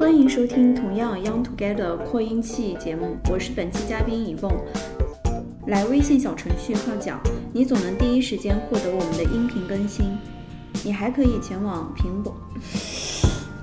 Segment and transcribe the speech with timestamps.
[0.00, 4.50] 欢迎收听同样 Young Together 扩音器节目，我是本期嘉宾以凤。
[5.66, 7.20] 来微信小程序号角，
[7.52, 10.16] 你总能第一时间获得我们的音频更新。
[10.82, 12.34] 你还可以前往苹果，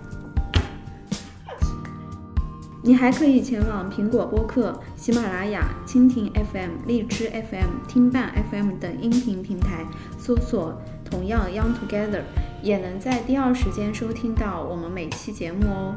[2.83, 9.83] 你还可以前往苹果播客、喜马拉雅、蜻蜓 FM、荔枝 FM、听伴 FM 等音频平台
[10.19, 12.21] 搜索“同样 Young Together”，
[12.61, 15.95] 也能在第二时间收听到我们每期节目哦。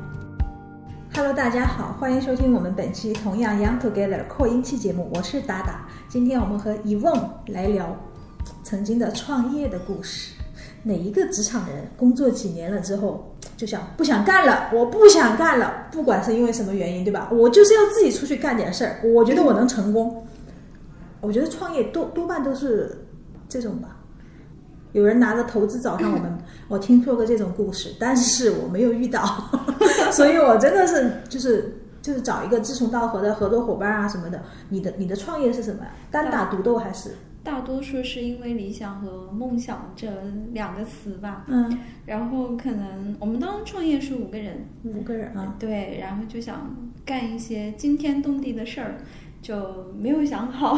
[1.12, 5.88] Hello，大家好，欢迎收听我们本期同样 Young Together 扩音器节目，我是达达。
[6.08, 7.96] 今天我们和 Evon 来聊
[8.62, 10.34] 曾经的创业的故事。
[10.84, 14.70] 哪一个职场人工作几年了之后就想不想干了？
[14.72, 17.28] 我不想干了，不管是因为什么原因，对吧？
[17.32, 20.24] 我就是要自己出去干点事儿，我觉得我能成功。
[21.20, 23.04] 我觉得创业多多半都是
[23.48, 23.96] 这种吧。
[24.92, 29.24] 有人拿着投资找上我们， 我听说过这种故事，但是我没有遇到，
[30.12, 34.42] 所以我真的是就是就是找一个志同道合的合作伙伴啊什么的。
[34.68, 35.90] 你的你的创业是什么呀？
[36.10, 37.10] 单打独斗还是？
[37.42, 40.06] 大多数是因为理想和梦想这
[40.52, 41.44] 两个词吧。
[41.48, 45.54] 嗯，然后可能我们当时创业是五个人，五个人啊。
[45.58, 48.98] 对，然后就想干一些惊天动地的事儿，
[49.42, 50.74] 就没有想好，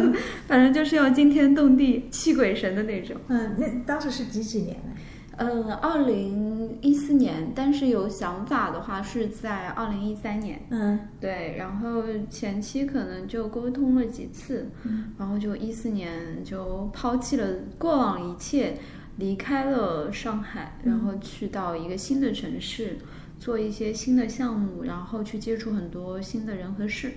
[0.46, 3.16] 反正就是要惊天动地、泣鬼神的那种。
[3.28, 4.92] 嗯，那当时是几几年呢？
[5.38, 10.66] 嗯，二零一四年，但是有想法的话是在二零一三年。
[10.70, 18.78] 嗯对，然后前期可能就沟通了几次，嗯然后就一四年就抛弃了过往一切，
[19.18, 22.96] 离开了上海，然后去到一个新的城市，
[23.38, 27.12] 做一些新的项目，然后去接触很多新的人和事。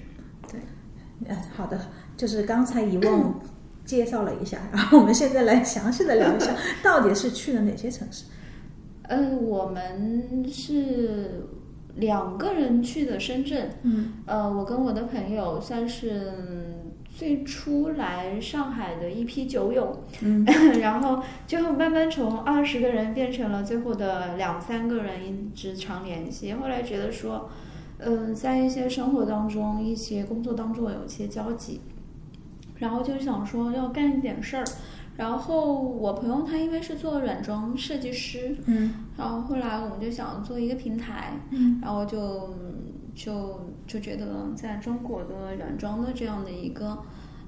[0.52, 0.60] 对，
[1.28, 1.80] 嗯，好的，
[2.16, 3.40] 就是刚才遗忘
[3.86, 8.26] 介绍了一下，然后我们现在来详细的聊一下，到底是去了哪些城市？
[9.04, 11.48] 呃，我们是
[11.96, 16.32] 两个人去的深圳，嗯呃，我跟我的朋友算是
[17.18, 20.46] 最初来上海的一批酒友，嗯
[20.80, 26.54] 然后最后慢慢从二十个人变成了最后的两三个人一直常联系。
[26.54, 27.50] 后来觉得说，
[28.00, 31.82] 嗯、在一些生活当中、一些工作当中有一些交集，
[32.78, 34.66] 然后就想说要干一点事儿。
[35.18, 42.56] 然后我朋友他因为是做软装设计师，嗯然后后来我们就想做一个平台，嗯然后就
[43.14, 46.98] 就就觉得在中国的软装的这样的一个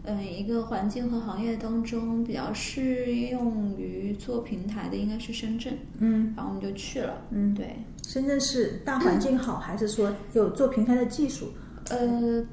[0.03, 7.21] 嗯一个环境和行业当中，比较适用于做平台的应该是深圳，嗯然后我们就去了。
[7.29, 11.51] 嗯，对，深圳是大环境好，还是说有做平台的技术？
[11.89, 12.43] 呃，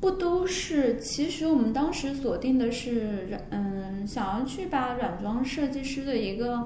[0.00, 6.64] 不都是，其实我们当时锁定的是软，嗯，想要去把软装设计师的一个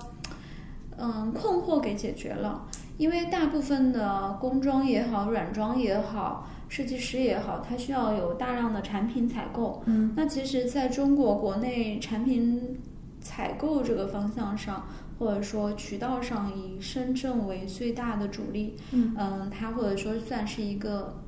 [0.97, 2.67] 嗯困惑给解决了，
[2.99, 6.49] 因为大部分的工装也好，软装也好。
[6.71, 9.83] 设计师也好，他需要有大量的产品采购。
[9.87, 12.79] 嗯那其实在中国国内产品
[13.21, 14.87] 采购这个方向上，
[15.19, 18.77] 或者说渠道上，以深圳为最大的主力。
[18.93, 21.21] 嗯嗯，它或者说算是一个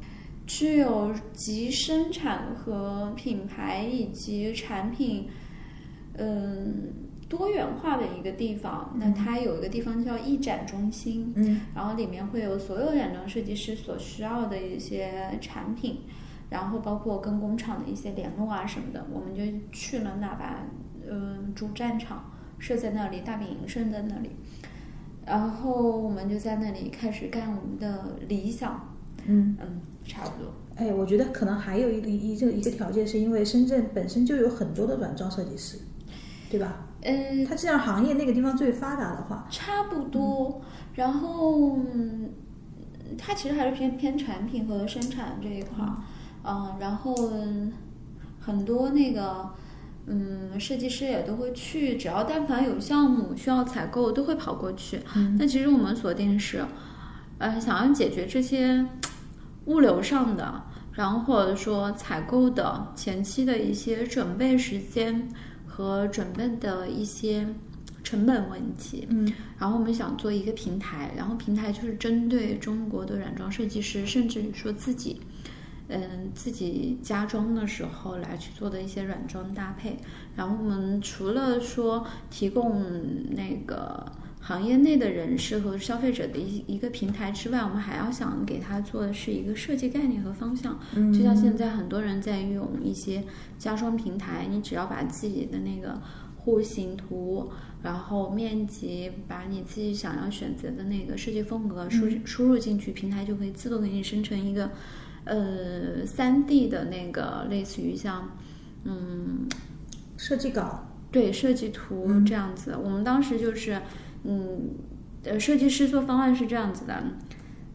[0.47, 5.27] 具有集生产和品牌以及产品，
[6.17, 6.93] 嗯。
[7.32, 16.00] 多元化的一个地方，那它有一个地方叫艺展中心，嗯然后里面会有所有软装设计师所需要的一些产品，
[16.50, 20.66] 然后包括跟工厂的一些联络啊什么的，我们就去了那把
[21.10, 24.28] 嗯主战场设在那里，大本营设在那里，
[25.25, 28.94] 然后我们就在那里开始干我们的理想，
[29.25, 29.56] 嗯。
[29.59, 30.53] 嗯，差不多。
[30.76, 35.78] 哎，我觉得可能还有一个一这个一个条件，是因为深圳本身就有很多的软装设计师，
[36.50, 36.88] 对吧？
[37.03, 40.63] 呃，它既然行业那个地方最发达的话，差不多。
[40.95, 42.31] 然后，嗯
[43.19, 45.97] 它其实还是偏偏产品和生产这一块儿，
[46.45, 47.73] 嗯，然后嗯
[48.41, 49.51] 很多那个。
[50.05, 54.99] 嗯，设计师也都会去，只要但凡有项目需要采购，都会跑过去。
[55.15, 56.65] 嗯那其实我们锁定是，
[57.39, 58.85] 呃，想要解决这些
[59.67, 60.61] 物流上的，
[60.94, 65.29] 然后或者说采购的前期的一些准备时间
[65.73, 67.47] 和准备的一些
[68.05, 69.07] 成本问题。
[69.09, 75.21] 嗯然后我们想做一个平台，然后平台就是针对中国的软装设计师，甚至于说自己，
[75.89, 79.97] 嗯，自己家装的时候来去做的一些软装搭配。
[80.37, 82.85] 然后我们除了说提供
[83.31, 84.05] 那个
[84.44, 90.77] 行业内的人士和消费者的一一个平台之外，我们还要想给他做的是一个设计概念和方向。
[90.97, 93.23] 嗯就像现在很多人在用一些
[93.56, 95.97] 家装平台，你只要把自己的那个
[96.37, 97.49] 户型图，
[97.85, 104.69] 然后面积，把你自己想要选择的那个设计风格输输入进去，平台就可以自动给你生成一个
[105.25, 108.29] 呃三 D 的那个类似于像
[108.83, 109.47] 嗯
[110.17, 112.77] 设计稿，对设计图这样子。
[112.77, 113.81] 我们当时就是
[114.25, 114.71] 嗯
[115.25, 117.03] 呃设计师做方案是这样子的。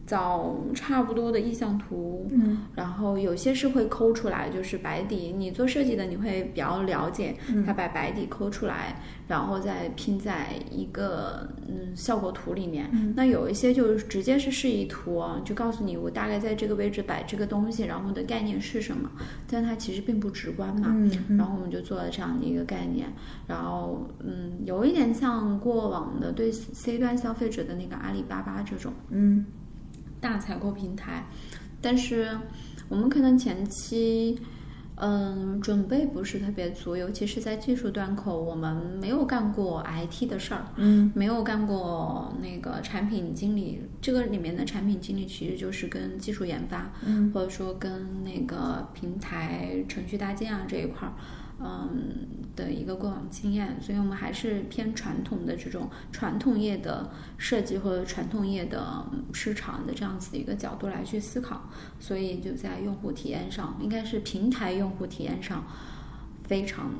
[0.08, 5.34] 找差不多的意向图，嗯，然后有些是会抠出来，就是白底。
[5.36, 12.88] 你做设计的，你会比较了解，他把白底抠出来，然后再拼在一个嗯效果图里面。
[13.14, 19.10] 那有一些就是直接是示意图，就告诉你我大概在这个位置摆这个东西，然后的概念是什么，
[19.46, 20.86] 但它其实并不直观嘛。
[20.88, 23.12] 嗯，然后我们就做了这样的一个概念，
[23.46, 29.44] 然后嗯，有一点像过往的对 C 端消费者的那个阿里巴巴这种，嗯。
[30.20, 31.24] 大采购平台，
[31.80, 32.36] 但是
[32.88, 34.38] 我们可能前期，
[34.96, 51.14] 嗯，准备不是特别足，尤其是在技术端口，我们没有干过 IT 的事儿，嗯，没有干过那个产品经理，这个里面的产品经理其实就是跟技术研发，嗯，或者说跟那个平台程序搭建啊这一块儿。
[51.60, 52.26] 嗯
[52.56, 61.62] 的一个过往经验，所以我们还是偏传统的这种传统业的设计或者传统业的市场的这样子的一个角度来去思考，
[62.00, 65.64] 所以就在用户体验上，应该是平台用户体验上
[66.44, 66.90] 非常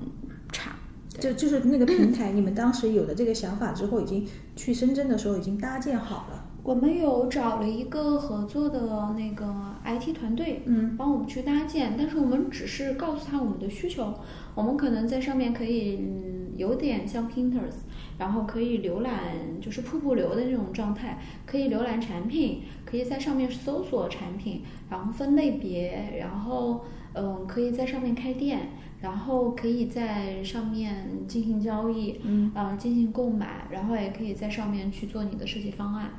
[0.52, 0.76] 差。
[1.19, 6.44] 就就是那个平台，你们当时有的这个想法之后，已经去深圳的时候已经搭建好了。
[6.62, 8.81] 我们有找了一个合作的
[9.16, 14.14] 那个 IT 团队，嗯，帮我们去搭建，但是我们只是告诉他我们的需求，
[14.58, 17.84] 我们可能在上面可以，嗯，有点像 Pinterest，
[18.19, 21.16] 然后可以浏览，就是瀑布流的那种状态，
[21.46, 26.84] 可以浏览产品，可以在上面搜索产品，然后分类别，然后，
[27.14, 28.70] 嗯，可以在上面开店，
[29.00, 36.11] 然后可以在上面进行交易，嗯，啊，进行购买，然后也可以在上面去做你的设计方案。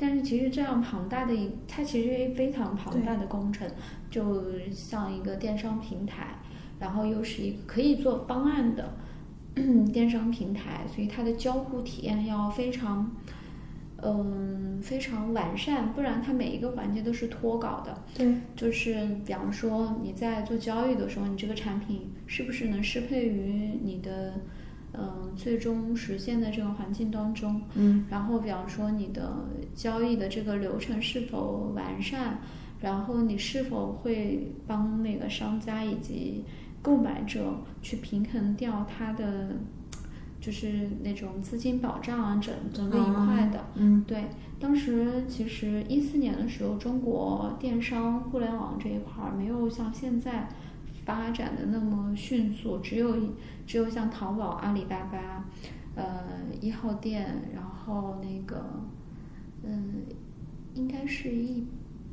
[0.00, 3.66] 但是其实这样庞大的一，它其实非常庞大的工程，
[4.10, 6.36] 就像一个电商平台，
[6.78, 8.94] 然后又是一个可以做方案的
[9.92, 13.10] 电商平台，所以它的交互体验要非常，
[14.02, 18.02] 嗯，非常完善，不然它每一个环节都是脱稿的。
[18.16, 24.34] 对，就是比方说你在做交易的时候，你这个产品是不是能适配于你的？
[24.94, 29.44] 嗯，最终实现的这个环境当中，嗯，然后比方说你的
[29.74, 32.38] 交易的这个流程是否完善，
[32.80, 36.42] 然后你是否会帮那个商家以及
[36.82, 39.56] 购买者去平衡掉他的，
[40.40, 44.24] 就是那种资金保障啊，整整个一块的，嗯，对。
[44.60, 50.48] 当时其实一四年的时候，中国电商互联网这一块儿没有像现在。
[51.08, 53.16] 发展的那么迅速，只有
[53.66, 55.42] 只有像淘宝、阿里巴巴，
[55.94, 56.22] 呃，
[56.60, 58.62] 一号店，然后那个，
[59.62, 60.02] 嗯，
[60.74, 61.66] 应该是易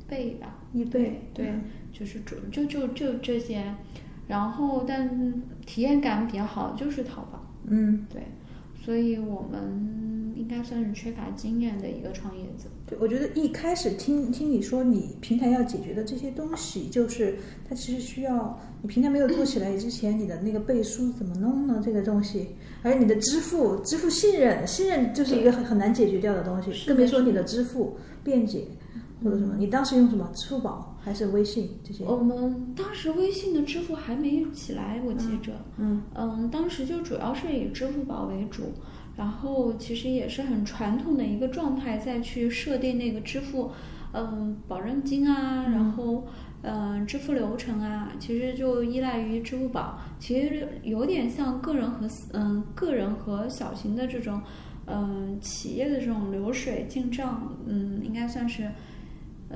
[0.08, 0.54] 贝吧？
[0.72, 1.52] 易贝，对，
[1.92, 3.74] 就是主就就就这些，
[4.26, 8.22] 然后但体验感比较好就是淘宝，嗯，对，
[8.84, 12.68] 所以我们应该算是缺乏经验的一个创业者。
[12.86, 17.36] 对，我觉得一开始听听你说你平台要解决的这些东西，就是
[17.68, 21.80] 它其实需要你平台没有做起来之前，你的那个背书怎么弄呢？
[21.84, 22.48] 这个东西，
[22.82, 28.64] 而你的支付支付信任信任就是一个很很难解决掉的东西，更别说你的支付便捷
[29.22, 29.54] 或者什么。
[29.58, 30.30] 你当时用什么？
[30.34, 32.04] 支付宝还是微信这些？
[32.04, 35.52] 我们当时微信的支付还没起来，我记着。
[35.78, 38.72] 嗯嗯，当时就主要是以支付宝为主。
[39.16, 43.70] 然后其实也是很传统的一个状态，再去设定那个支付，
[44.12, 46.26] 嗯，保证金啊，然后
[46.60, 49.98] 嗯，支付流程啊，其实就依赖于支付宝。
[50.18, 54.38] 其实有点像个人和嗯，个人和小型的这种
[54.84, 58.70] 嗯企业的这种流水进账，嗯，应该算是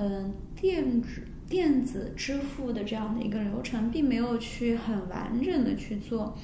[0.00, 6.36] 嗯电子电子支付的这样的一个流程，并没有去很完整的去做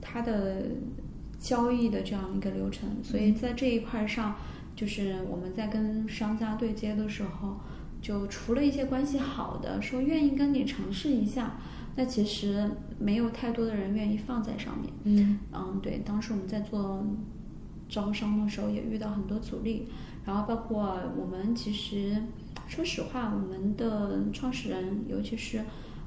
[0.00, 0.62] 它的。
[1.42, 4.36] 交易的这样一个流程，所以在这一块上，
[4.76, 7.56] 就是我们在跟商家对接的时候，
[8.00, 11.56] 就除了一些关系好的说愿意跟你尝试一下，
[11.96, 14.92] 那其实没有太多的人愿意放在上面。
[15.02, 17.04] 嗯嗯，对，当时我们在做
[17.88, 19.88] 招商的时候也遇到很多阻力，
[20.24, 22.22] 然后包括我们其实
[22.72, 25.60] 说实话，我们的创始人，尤其是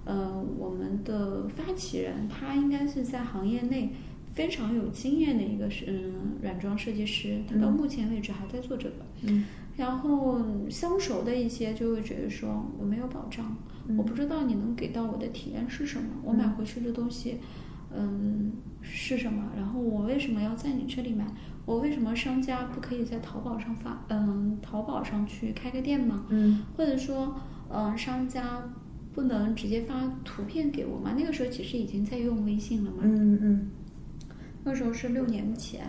[0.04, 3.92] 呃我们的发起人，他应该是在行业内。
[4.34, 8.96] 非常有经验的一个是嗯软装设计师，他到目前为止还在做这个。
[9.22, 9.46] 嗯，
[9.78, 13.56] 然后相熟的一些就会觉得说我没有保障，
[13.96, 17.38] 我不知道你能给到我的体验是什么，我买回去的东西，
[17.96, 19.52] 嗯，是什么？
[19.56, 21.26] 然后我为什么要在你这里买？
[21.66, 24.06] 我为什么商家不可以在淘宝上发？
[24.10, 26.26] 嗯，淘宝上去开个店吗？
[26.30, 27.36] 嗯或者说，
[27.70, 28.62] 嗯，商家
[29.14, 31.16] 不能直接发图片给我吗？
[31.18, 32.98] 那个时候其实已经在用微信了嘛。
[33.02, 33.70] 嗯嗯
[34.64, 35.86] 那时候是六年前，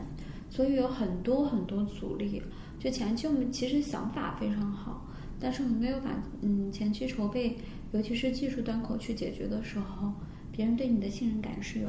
[0.50, 2.42] 所以有很多很多阻力。
[2.78, 5.06] 就前期我们其实想法非常好，
[5.40, 6.11] 但是我们没有把
[6.42, 7.56] 嗯前期筹备，
[7.92, 10.12] 尤其是技术端口去解决的时候，
[10.52, 11.88] 别人对你的信任感是有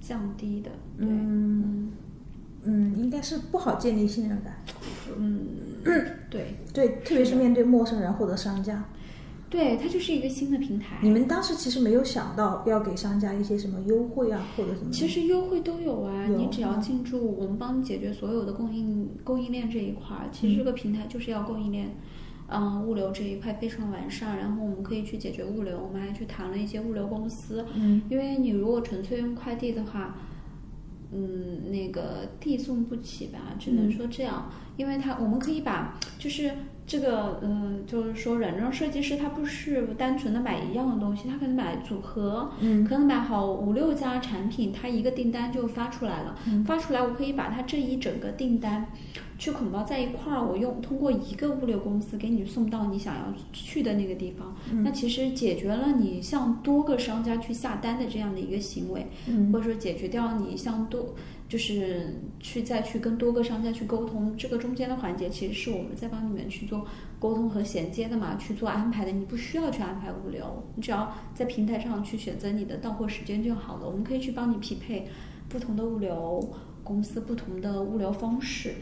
[0.00, 0.70] 降低的。
[0.98, 1.92] 对，嗯嗯，
[2.96, 4.54] 应该是不好建立信任感。
[5.18, 5.46] 嗯，
[6.30, 8.84] 对， 对，特别是面对陌生人或者商家，
[9.48, 10.98] 对，它就是一个新的平台。
[11.00, 14.90] 你们当时其实没有想到要给商家一些什么优惠啊，或者什么。
[14.90, 20.28] 其实优惠都有啊，有你只要嗯进驻，我们帮你解决所有的供应供应链这一块儿。
[20.32, 21.94] 其实这个平台就是要供应链，
[22.48, 27.64] 嗯、物流这一块非常完善，然后我们可以去解决物流，我们还去谈了一些物流公司。
[27.74, 30.16] 嗯因为你如果纯粹用快递的话，
[31.12, 33.92] 嗯，那个递送不起吧，只能嗯。
[33.92, 36.52] 说这样，因为它我们可以把就是
[36.86, 42.84] 这个呃，就是说软装设计师他不是单纯的买一样的东西，他可能买组合，嗯。
[42.84, 46.64] 可能买好五六家产品，他一个订单就发出来了，嗯。
[46.64, 48.86] 发出来我可以把它这一整个订单
[49.36, 54.84] 去捆包在一块儿，我用通过一个物流公司给你送到你想要去的那个地方，嗯。
[54.84, 59.50] 那其实解决了你向多个商家去下单的这样的一个行为，嗯。
[59.52, 61.16] 或者说解决掉你向多
[61.48, 66.84] 就是去再去跟多个商家去沟通，这个中间的环节其实是我们在帮你们去做
[67.18, 69.12] 沟通和衔接的嘛，去做安排的。
[69.12, 73.86] 你不需要去安排物流，你只要在平台上去选择你的到货时间就好了。
[73.86, 75.06] 我们可以去帮你匹配
[75.48, 76.42] 不同的物流
[76.82, 78.74] 公司、不同的物流方式，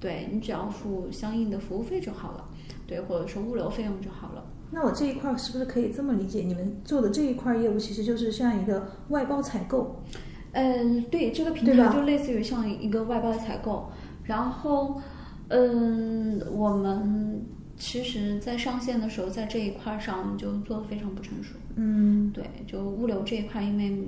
[0.00, 2.48] 对你只要付相应的服务费就好了，
[2.86, 4.44] 对，或者说物流费用就好了。
[4.70, 6.40] 那我这一块是不是可以这么理解？
[6.40, 10.02] 你们做的这一块业务其实就是像一个外包采购，
[10.58, 13.90] 嗯，对，这个平台就类似于像一个外包的采购，
[14.24, 14.98] 然后，
[15.48, 17.44] 嗯，我们
[17.76, 21.56] 其实，在上线的时候，在这一块儿上就做的非常不成熟。
[21.74, 22.30] 嗯。
[22.32, 24.02] 对，就物流这一块，因为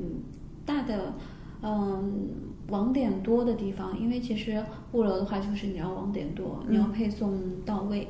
[0.65, 1.13] 大的，
[1.61, 2.31] 嗯，
[2.69, 8.09] 网点多的地方，因为其实物流的话，就是你要网点多，你要配送到位，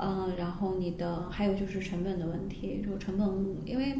[0.00, 3.28] 嗯，然后你的还有就是成本的问题，就成本，
[3.66, 3.94] 因为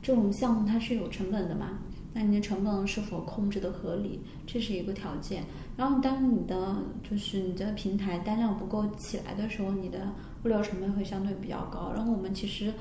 [0.00, 1.80] 这种项目它是有成本的嘛，
[2.18, 5.44] 那你的成本是否控制的合理，这是一个条件。
[5.76, 6.74] 然后当你的
[7.08, 11.92] 就是你的平台单量不够起来的时候，你的物流成本会相对比较高。
[11.94, 12.74] 然后我们其实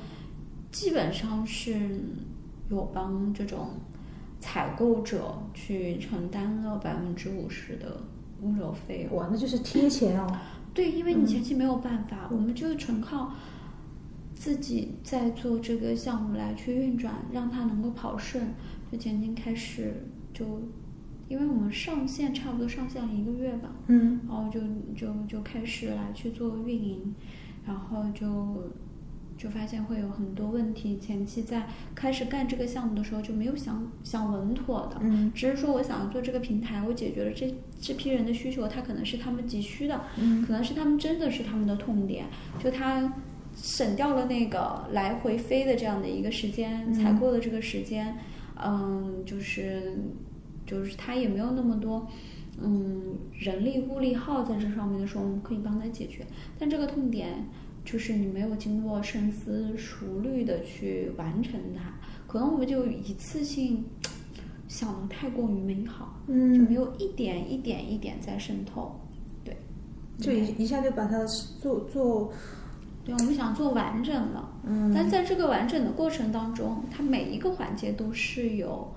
[0.71, 2.01] 基本上是
[2.71, 3.69] 有帮这种
[4.39, 8.01] 采购者去承担了百分之五十的
[8.41, 9.19] 物流费用。
[9.19, 10.27] 哇，那就是贴钱哦。
[10.73, 13.31] 对，因为你前期没有办法，我们就是纯靠
[14.33, 18.51] 自己在做这个项目来去运转，让它能够跑顺。
[18.91, 19.93] 就前期开始
[20.33, 20.61] 就，
[21.27, 24.21] 因为我们上线差不多上线了一个月吧，嗯。
[24.27, 24.59] 然后就
[24.95, 27.13] 就就开始来去做运营，
[27.65, 28.71] 然后就
[29.37, 30.97] 就发现会有很多问题。
[30.97, 35.31] 前期在开始干这个项目的时候就没有想想稳妥的，嗯。
[35.35, 40.45] 只是说我想要做这个平台，我解决了这这批人的需求，他可能是他们急需的，嗯。
[40.45, 42.25] 可能是他们真的是他们的痛点，
[42.57, 43.13] 就他
[43.55, 48.15] 省掉了那个来回飞的这样的一个时间，采购的这个时间，
[48.63, 49.97] 嗯，就是
[50.65, 52.07] 就是他也没有那么多。
[52.59, 56.25] 嗯，人力物力耗在这上面的时候，我们可以帮他解决。
[56.57, 57.45] 但这个痛点
[57.85, 61.93] 就是你没有经过深思熟虑的去完成它，
[62.25, 63.85] 可能我们就一次性
[64.67, 68.99] 想的太过于美好，嗯就没嗯，有一点一点一点在渗透。
[69.43, 69.55] 对，
[70.17, 71.23] 就一一下就把它
[71.61, 72.33] 做做，
[73.05, 78.93] 对，我们想做完整了，嗯但在这个完整的过程当中，它每一个环节都是有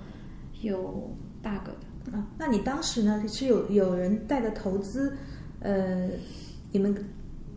[0.63, 1.11] 有
[1.43, 2.17] bug 的。
[2.17, 5.17] 啊，那你当时呢是有有人带着投资，
[5.61, 6.09] 呃，
[6.73, 6.97] 你们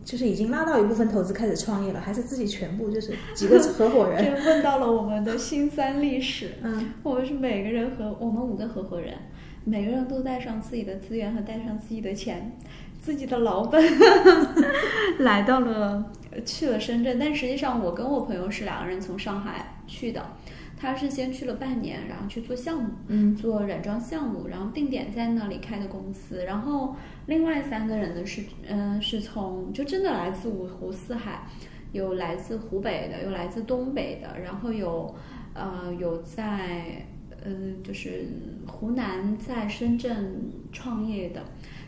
[0.04, 4.22] 就是已经拉到一部分投资开始创业了，还是自己全部就是几个合伙人？
[4.36, 6.50] 这问到了我们的辛酸历史。
[6.62, 9.14] 嗯我们是每个人和，我们五个合伙人，
[9.64, 12.52] 每个人都带上自己的资源和带上自己的钱，
[13.04, 13.84] 自己的老本，
[15.20, 16.10] 来到了
[16.46, 17.18] 去了深圳。
[17.18, 20.26] 但实际上，我跟我朋友是两个人从上海去的，
[20.74, 26.42] 他是先去了半年，然后去做项目，嗯做软装项目，然后定点在那里开的公司。
[26.46, 26.96] 然后
[27.26, 31.46] 另外三个人呢是，嗯、是从就真的来自五湖四海，
[31.92, 35.14] 有来自湖北的，有来自东北的，然后有
[35.52, 37.04] 呃有在
[37.44, 37.52] 呃
[37.84, 38.26] 就是
[38.66, 41.42] 湖南在深圳创业的。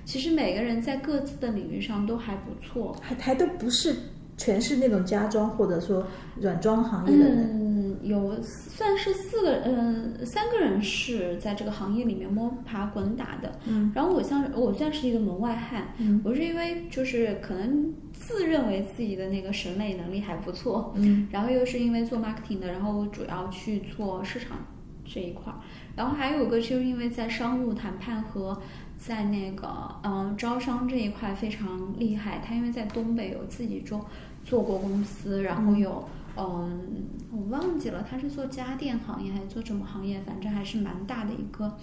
[0.06, 3.94] 其实每个人在各自的领域上都还不错，还还都不是
[4.38, 6.06] 全是那种家装或者说
[6.40, 7.50] 软装行业的人。
[7.52, 13.58] 嗯，有算是四个，嗯、三个人是在这个行业里面摸爬滚打的。
[13.66, 16.20] 嗯，然后我像我算是一个门外汉，嗯。
[16.24, 21.26] 我是因为就是可能自认为自己的那个审美能力还不错，嗯。
[21.32, 24.58] 然后又是因为做 marketing 的，然后主要去做市场
[25.04, 25.58] 这一块儿，
[25.96, 28.60] 然后还有一个就是因为在商务谈判和
[28.98, 29.68] 在那个
[30.02, 34.04] 嗯、招商这一块非常厉害，他因为在东北有自己做
[34.44, 41.76] 做过公司，然后有嗯我忘记了他是做家电行业还是做什么行业，反正还是蛮大的一个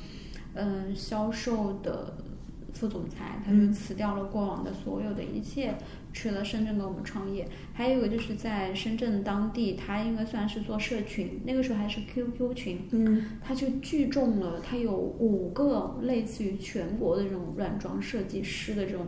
[0.54, 2.14] 嗯销售的。
[2.76, 5.78] 副总裁，他就嗯辞掉了过往的所有的一切，
[6.14, 7.46] 去了深圳跟我们创业。
[7.74, 19.06] 还有一个就是在深圳当地，他应该算是做社群，那个时候还是 QQ 群，嗯他就聚众了，他有五个类似于全国的这种软装设计师的这种，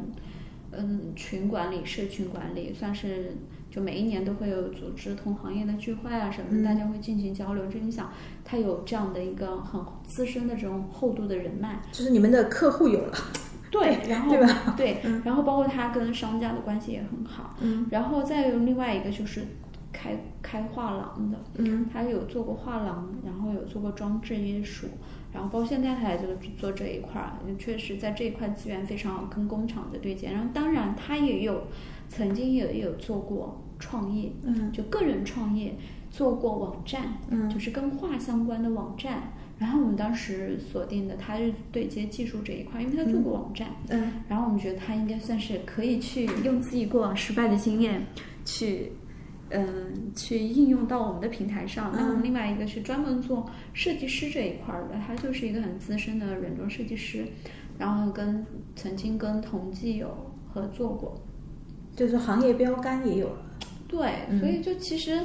[0.72, 3.34] 嗯，群管理、社群管理，算是
[3.70, 7.66] 就每一年都会有组织同行业的聚会啊什么大家会进行交流。
[7.68, 8.12] 就你想，
[8.44, 13.14] 他有这样的一个很资深的这种厚度的人脉，就是你们的客户有了，
[13.80, 14.74] 对，然后对吧？
[14.78, 19.42] 对嗯，然后包括他跟商家的关系也很好，嗯然后再有另外一个就是
[19.92, 24.88] 开开画廊的，嗯他有做过画廊，然后有做过装置艺术，
[25.34, 26.24] 然后包括现在他也就
[26.58, 30.32] 做这一块儿，确实在这一块资源非常好，跟工厂的对接。
[30.32, 31.64] 然后当然他也有
[32.10, 35.76] 曾经也有做过创业，嗯就个人创业，
[36.12, 39.32] 做过网站，嗯就是跟画相关的网站。
[39.58, 48.02] 然后我们当时锁定的他是对接技术这一块，因为他做过网站，嗯然后我们觉得他应该算是可以去用自己过往失败的经验
[48.44, 48.92] 去，
[49.50, 51.92] 嗯，去应用到我们的平台上。
[51.94, 57.26] 那我们另外一个是专门做设计师这一块儿的，他就是一个很资深的软装设计师，
[57.78, 58.46] 然后跟
[58.76, 60.14] 曾经跟同济有
[60.54, 61.18] 合作过。
[61.96, 63.38] 就是行业标杆也有了，
[63.88, 65.18] 对，嗯所以就其实，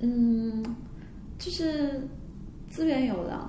[0.00, 0.64] 嗯，
[1.38, 2.08] 就是
[2.74, 3.48] 资源有了，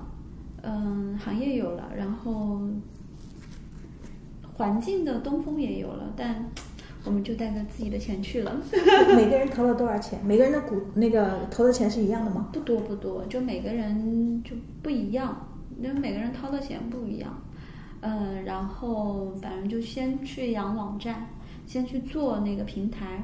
[0.61, 2.61] 嗯，行业有了，然后
[4.53, 6.45] 环境的东风也有了，但
[7.03, 8.55] 我们就带着自己的钱去了，
[9.17, 10.19] 每个人投了多少钱？
[10.23, 12.49] 每个人的股那个投的钱是一样的吗？
[12.53, 15.35] 不多不多，就每个人就不一样，
[15.81, 17.35] 因为每个人掏的钱不一样，
[18.01, 21.29] 嗯，然后反正就先去养网站，
[21.65, 23.23] 先去做那个平台，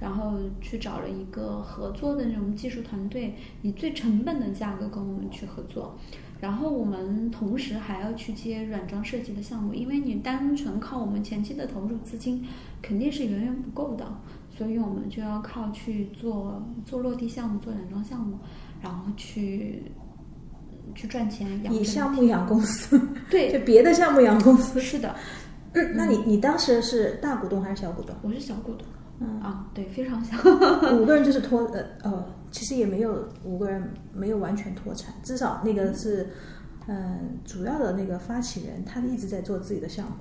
[0.00, 5.94] 然后去找了一个合作的那种技术团队，以最成本的价格跟我们去合作。
[6.40, 12.42] 然后我们同时还要去接软装设计的项目，因为你单纯靠我们前期的投入资金，
[12.80, 14.10] 肯定是远远不够的，
[14.56, 18.38] 所以我们就要靠去做做落地项目、做软装项目，
[18.80, 19.82] 然后去
[20.94, 22.98] 去赚钱养以项目养公司，
[23.30, 24.80] 对就别的项目养公司。
[24.80, 25.14] 是的，
[25.74, 28.16] 嗯，那你你当时是大股东还是小股东？
[28.22, 28.86] 我是小股东，
[29.22, 30.34] 嗯啊，对，非常小，
[30.96, 36.30] 五个人就是脱呃呃，其实也没有五个人没有完全脱产，至少那个是
[36.86, 40.12] 嗯、呃主要的那个发起人，他一直在做自己的项目。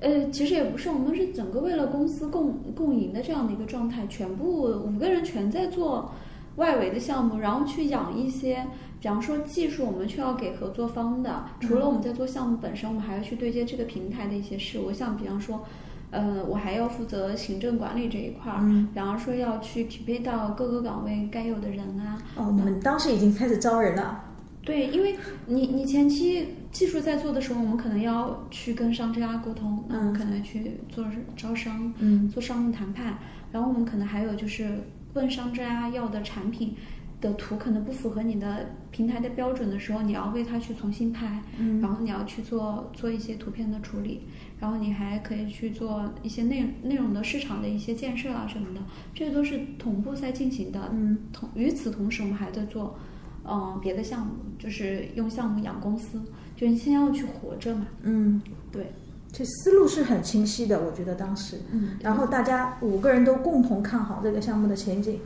[0.00, 6.10] 呃，其实也不是，我们是整个为了公司共共赢的这样的一个状态，全部五个人全在做
[6.56, 8.66] 外围的项目，然后去养一些，
[8.98, 11.44] 比方说技术，我们需要给合作方的。
[11.60, 15.62] 除了我们在做项目本身，我们还要去对接这个平台的一些事务，像比方说。
[16.10, 18.88] 呃，我还要负责行政管理这一块儿，嗯。
[18.94, 24.24] 比方说要去匹配到各个岗位该有的人啊，哦，你们当时已经开始招人了。
[24.62, 25.16] 对，因为
[25.46, 31.04] 你你前期技术在做的时候，我们可能要去跟商家沟通，那我们可能去做
[31.36, 32.28] 招商，嗯。
[32.28, 33.18] 做商务谈判，
[33.52, 34.68] 然后我们可能还有就是
[35.14, 36.74] 问商家要的产品
[37.20, 44.22] 的图可能不符合你的平台的标准的时候，你要为它去重新拍，嗯然后你要去做做一些图片的处理，
[44.60, 48.80] 然后你还可以去做一些内内容的市场的一些建设啊什么的，
[49.14, 50.88] 这些都是同步在进行的。
[50.92, 52.96] 嗯同与此同时，我们还在做，
[53.44, 56.20] 嗯、别的项目，就是用项目养公司，
[56.54, 57.86] 就是你先要去活着嘛。
[58.02, 58.92] 嗯，对，
[59.32, 61.58] 这思路是很清晰的，我觉得当时。
[61.72, 65.18] 嗯，然后大家五个人都共同看好这个项目的前景，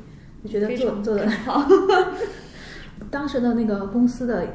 [0.43, 1.67] 就觉得做做的好。
[3.11, 4.47] 当时的那个公司的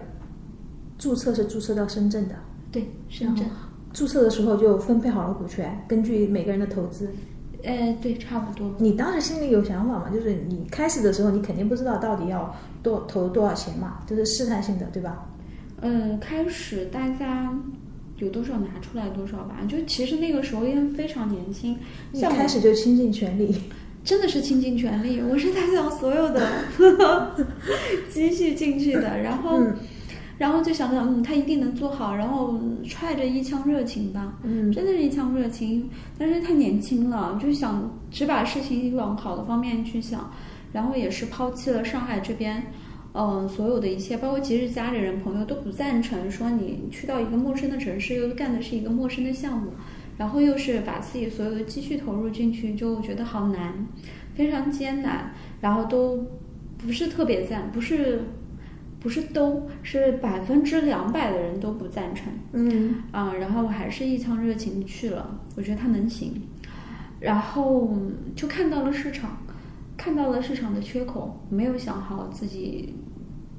[0.97, 2.35] 注册是注册到深圳的，
[2.71, 3.45] 对，深圳，
[3.93, 7.09] 注册的时候就分配好了股权，根据每个人的投资。
[7.63, 8.73] 呃，对，差不多。
[8.79, 10.09] 你当时心里有想法吗？
[10.13, 15.27] 就是你开始的时候，你肯定不知道到底要多投多少钱嘛，就是试探性的，对吧？
[15.81, 17.53] 呃，开始大家
[18.17, 21.77] 有多少拿出来多少吧，就其实那个时候因为非常年轻，
[22.11, 23.55] 一像开始就倾尽全力。
[24.07, 26.49] 真的是倾尽全力， 我是带上所有的
[28.09, 29.75] 积蓄进去的，然后，嗯。
[30.37, 34.71] 然后就想想，嗯，他一定能做好，然后揣着一腔热情吧，嗯。
[34.71, 40.31] 真的是一腔热情，但是太年轻了，就想只把事情往好的方面去想，
[40.71, 42.71] 然后也是抛弃了上海这边，
[43.13, 49.71] 嗯，所有的一切，包括其实家里人、朋友都不赞成说你去到一个陌生的城市，又干的是一个陌生的项目，
[50.17, 53.73] 然后又是把自己所有的积蓄投入进去，就觉得好难，
[54.33, 56.25] 非常艰难，然后都
[56.77, 58.21] 不是特别赞，不是
[58.99, 62.95] 不是都是百分之两百的人都不赞成，嗯。
[63.11, 66.41] 啊，然后我还是一腔热情去了，我觉得他能行，
[67.19, 67.95] 然后
[68.35, 69.37] 就看到了市场，
[69.95, 72.95] 看到了市场的缺口，没有想好自己，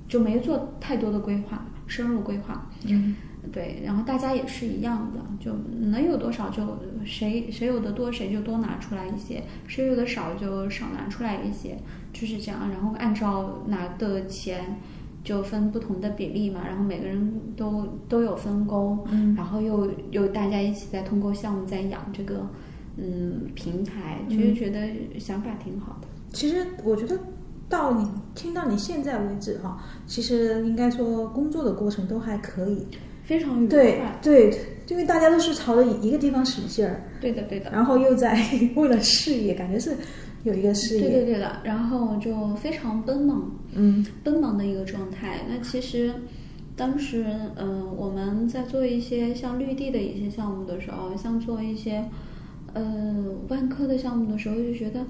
[0.08, 2.68] 就没做太多的规划，深入规划。
[2.86, 3.14] 嗯
[3.50, 6.62] 对，然后大家也是一样的，就能有多少就
[7.04, 11.78] 谁谁有的多谁就多拿出来一些，谁有的少就少拿出来一些，
[12.12, 12.68] 就是这样。
[12.70, 14.76] 然后按照拿的钱
[15.24, 22.46] 就分不同的比例嘛，然后每个人都都有分工，嗯然后又又大家一起在通过项目在养这个
[22.98, 26.08] 嗯平台，其实觉得想法挺好的。
[26.32, 27.18] 其实我觉得
[27.68, 32.86] 到你听到你现在为止哈，其实应该说工作的过程都还可以。
[33.28, 34.50] 非常愉对快，对，
[34.88, 37.70] 因为大家都是朝着一个地方使劲儿，对的对的。
[37.70, 38.42] 然后又在
[38.74, 39.94] 为了事业，感觉是
[40.44, 41.02] 有一个事业。
[41.02, 45.40] 对对对的，然后就非常奔忙，嗯奔忙的一个状态。
[45.46, 46.10] 那其实
[46.74, 52.02] 当时，嗯、我们在做一些像绿地的一些项目的时候，像做一些
[52.72, 52.82] 呃
[53.48, 55.00] 万科的项目的时候，就觉得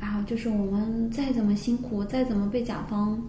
[0.00, 3.22] 啊，就是我们再怎么辛苦，再怎么被甲方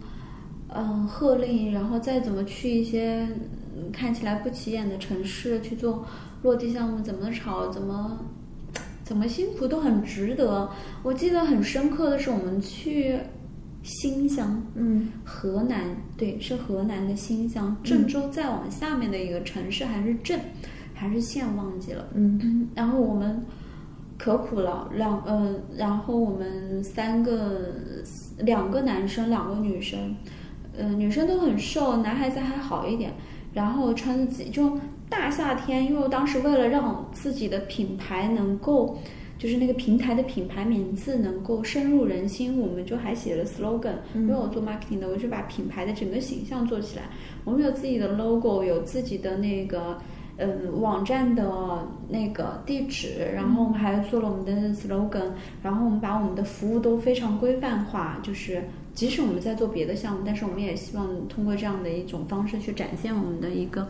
[0.76, 6.06] 嗯、喝令，然后再怎么去一些嗯看起来不起眼的城市去做
[6.42, 8.20] 落地项目，怎么炒，怎么
[9.04, 10.70] 怎么辛苦都很值得。
[11.04, 13.18] 我记得很深刻的是，我们去
[13.82, 20.40] 新乡，嗯河南，对，是河南的新乡，郑州再往下面的一个城市，还是镇，
[20.94, 22.08] 还是县，忘记了。
[22.14, 23.44] 嗯然后我们
[24.18, 27.74] 可苦了，两呃，然后我们三个，
[28.38, 30.16] 两个男生，两个女生，
[30.78, 33.14] 呃，女生都很瘦，男孩子还好一点。
[33.54, 38.98] 然后穿自己就大夏天，因为我当时为了让自己的品牌能够，
[39.38, 43.96] 就是那个平台的品牌名字能够深入人心，我们就还写了 slogan。
[44.16, 47.04] 因为我做 marketing 的，我就把品牌的整个形象做起来。
[47.44, 49.98] 我们有自己的 logo，有自己的那个。
[50.36, 55.28] 嗯，网站的那个地址，然后我们还做了我们的 slogan，
[55.62, 63.88] 然后我们把我们的服务都非常规范化，就是即使我们在做别的项目，但是我们也希望通过这样的一种方式去展现我们的一个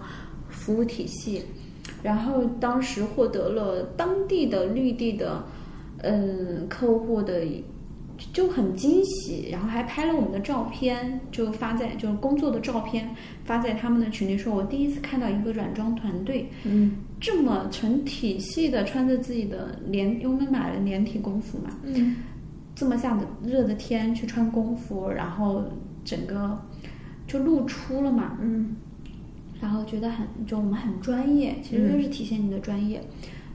[0.50, 1.42] 服务体系。
[2.02, 5.44] 然后当时获得了当地的绿地的
[5.98, 7.44] 嗯客户的
[8.32, 13.10] 就很惊喜，然后还拍了我们的照片，就发在就是工作的照片
[13.44, 16.96] 发在他们的群里，说我第一次看到一个软装团队嗯。
[17.20, 22.18] 这么成体系的穿着自己的连，因为我们买了连体工服嘛，嗯
[22.84, 25.64] 这么下的热的天去穿工服，然后
[26.04, 26.60] 整个
[27.26, 28.76] 就露出了嘛，嗯。
[29.62, 33.02] 然后觉得很就我们很专业，其实就是体现你的专业。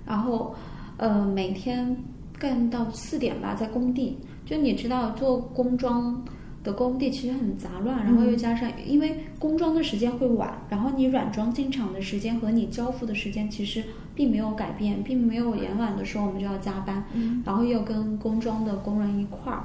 [0.06, 0.54] 然后
[0.96, 1.94] 呃每天
[2.38, 6.24] 干到四点吧，在工地，就你知道做工装
[6.68, 13.83] 的工地其实很杂乱，然后又加上因为工装的时间会晚，然后你软装进场的时间和你交付的时间其实
[14.14, 17.02] 并没有改变，并没有延晚的时候我们就要加班，
[17.44, 19.62] 然后又跟工装的工人一块儿。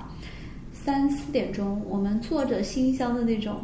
[0.71, 3.57] 三四点钟，我们坐着新乡的那种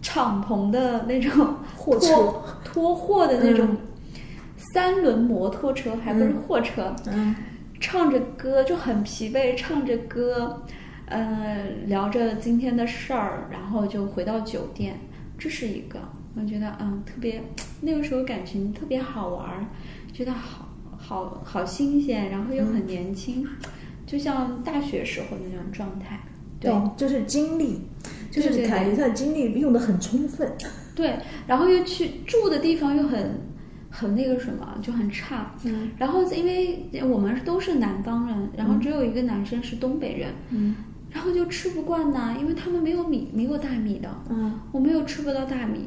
[0.00, 3.76] 敞篷的那种货车拖拖货的那种
[4.72, 7.34] 三轮摩托车，还不是货车，嗯。
[7.80, 10.64] 唱着歌就很疲惫，唱着歌，
[11.08, 14.98] 呃，聊着今天的事儿，然后就回到酒店。
[15.38, 16.00] 这是一个，
[16.34, 17.42] 我觉得嗯，特别
[17.82, 19.66] 那个时候感情特别好玩儿，
[20.12, 23.46] 觉得好好好新鲜，然后又很年轻，
[24.04, 26.20] 就像大学时候的那种状态。
[26.60, 27.82] 对懂，就是精力，
[28.32, 30.52] 就是感觉他的精力用的很充分。
[30.96, 31.16] 对，
[31.46, 33.40] 然后又去住的地方又很
[33.88, 35.54] 很那个什么，就很差。
[35.62, 40.74] 嗯然后因为我们都是南方人，然后只有一个男生是东北人，嗯
[41.18, 45.80] 然后就吃不惯呐，因为他们没有米，没有大米的，嗯我没有吃不到大米，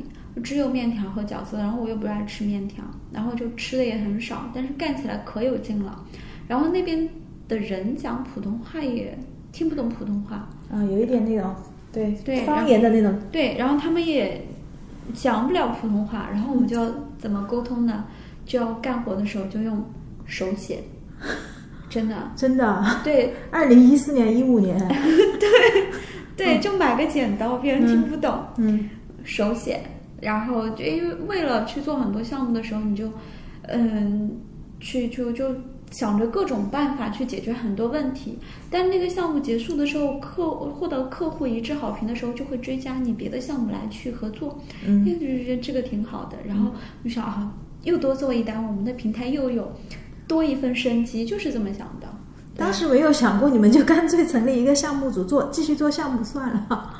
[0.43, 6.03] 只有面条和饺子，然后我又不爱吃面条，然后就吃的也很少，但是干起来可有劲了。
[6.49, 7.07] 然后那边
[7.47, 9.17] 的人讲普通话也
[9.53, 11.55] 听不懂普通话，啊，有一点那种
[11.93, 13.17] 对对方言的那种。
[13.31, 14.45] 对，然后他们也
[15.13, 18.03] 讲不了普通话，然后我们就要怎么沟通呢？
[18.45, 19.81] 就要干活的时候就用
[20.25, 20.83] 手写，
[21.91, 23.33] 真的，真的，啊对。
[23.51, 24.79] 二零一四年、一五年，
[25.37, 25.87] 对，
[26.37, 28.89] 对就买个剪刀，别人听不懂，嗯。
[29.23, 29.79] 手写，
[30.19, 33.11] 然后就因为为了去做很多项目的时候，你就
[33.67, 34.31] 嗯
[34.79, 35.53] 去就就
[35.91, 38.39] 想着各种办法去解决很多问题，
[38.71, 45.05] 但那个项目结束的时候，客获得客户一致好评的时候，就会追加你别的项目来去合作，嗯。
[45.05, 46.37] 那个就觉得这个挺好的。
[46.47, 46.71] 然后
[47.03, 49.71] 就想啊，又多做一单，我们的平台又有
[50.31, 52.07] 多一份生机，就是这么想的。
[52.55, 56.95] 当时没有想过，你们就干脆成立一个项目组做，继续做项目算了。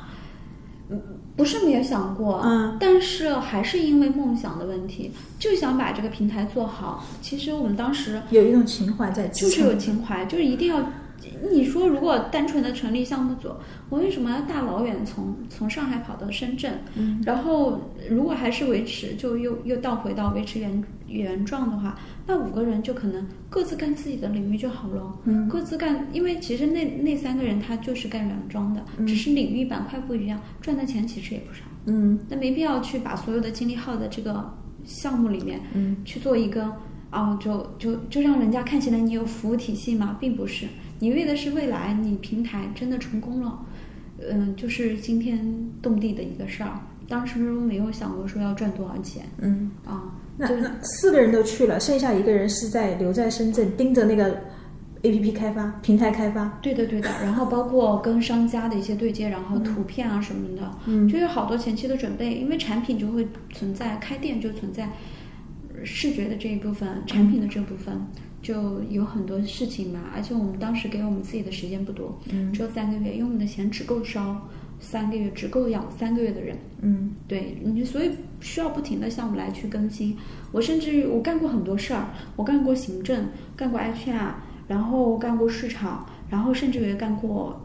[1.34, 7.06] 不是没有想过，嗯，但是还是因为梦想的问题，就想把这个平台做好。
[7.22, 9.28] 其实我们当时有一种情怀在。
[9.28, 10.84] 就是有情怀，就是一定要。
[11.50, 13.50] 你说如果单纯的成立项目组，
[13.88, 16.72] 我为什么要大老远从从上海跑到深圳？
[16.94, 25.18] 嗯，然后如果还是维持，就又又倒回到维持原原状的话，那五个人就可能各自干自己的领域就好了。
[25.24, 31.60] 嗯各自干，因为其实那那三个人他就是干软装的，只是领域板块不一样，赚的钱其实也不少。
[31.86, 34.54] 嗯那没必要去把所有的精力耗在这个
[34.84, 36.72] 项目里面，嗯去做一个
[37.10, 40.66] 啊，就就就让人家看起来你有服务体系嘛，并不是，
[41.02, 43.58] 你为的是未来你平台真的成功了，
[44.30, 45.44] 嗯，就是惊天
[45.82, 46.78] 动地的一个事儿。
[47.08, 54.40] 当时没有想过说要赚多少钱嗯，啊，就那那四个人都去了，剩下一个人是在留在深圳盯着那个
[55.02, 56.56] A P P 开发平台开发。
[56.62, 64.84] 对的对的，然后包括跟商家的一些对接，然后图片啊什么的，嗯就有好多前期的准备，因为产品就会存在，开店就存在
[65.74, 68.00] 呃视觉的这一部分，产品的这部分
[68.42, 70.00] 就有很多事情嘛。
[70.14, 74.48] 而且我们当时给我们自己的时间不多，嗯只有三个月，因为我们的钱只够烧
[74.80, 76.56] 三个月，只够养三个月的人。
[76.80, 80.16] 嗯对你，所以需要不停的项目来去更新。
[80.50, 83.26] 我甚至于我干过很多事儿，我干过行政，
[83.56, 84.32] 干过 HR，
[84.66, 87.60] 然后干过市场，然后甚至于干过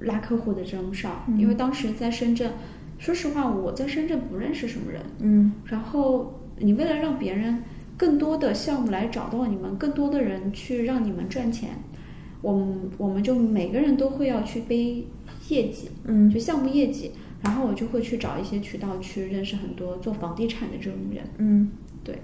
[0.00, 1.14] 拉客户的这种事儿。
[1.36, 2.50] 因为当时在深圳，
[2.98, 7.62] 说实话，我在深圳不认识什么人，嗯然后你为了让别人
[8.02, 11.70] 更多的项目来找到你们，更多的人去让你们赚钱，
[12.40, 15.06] 我们我们就每个人都会要去背
[15.48, 16.28] 业绩，嗯。
[16.28, 17.12] 就项目业绩，
[17.44, 21.70] 然后我就会去找一些渠道去认识很多做房地产的这种人，嗯。
[22.02, 22.18] 对，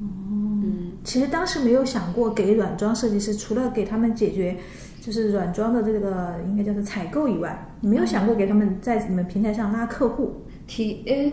[0.00, 4.56] 嗯，其实当时没有想过给软装设计师，除了给他们解决
[5.02, 10.36] 就是软装的这个应该叫做采购以外，你没有想过给他们在你们平台上拉客户。
[10.66, 11.30] 提呃，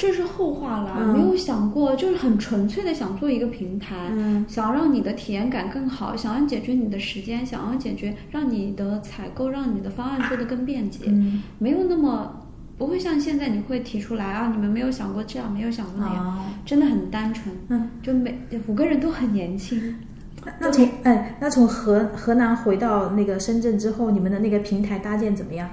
[0.00, 1.12] 这是后话了，嗯。
[1.12, 4.42] 没有想过，就是很纯粹的想做一个平台，嗯。
[4.48, 11.42] 想让你的体验感更好，想要解决你的时间，想要解决让你的采购，让你的方案做得更便捷，嗯。
[11.58, 12.34] 没有那么
[12.78, 18.34] 不会像现在你会提出来啊，你们没有想过这样，没有想过那样，啊，真的很单纯，嗯，就每
[18.66, 19.94] 五个人都很年轻。
[20.42, 25.68] 那那从哎，那从河河南回到那个深圳之后，你们的那个平台搭建怎么样？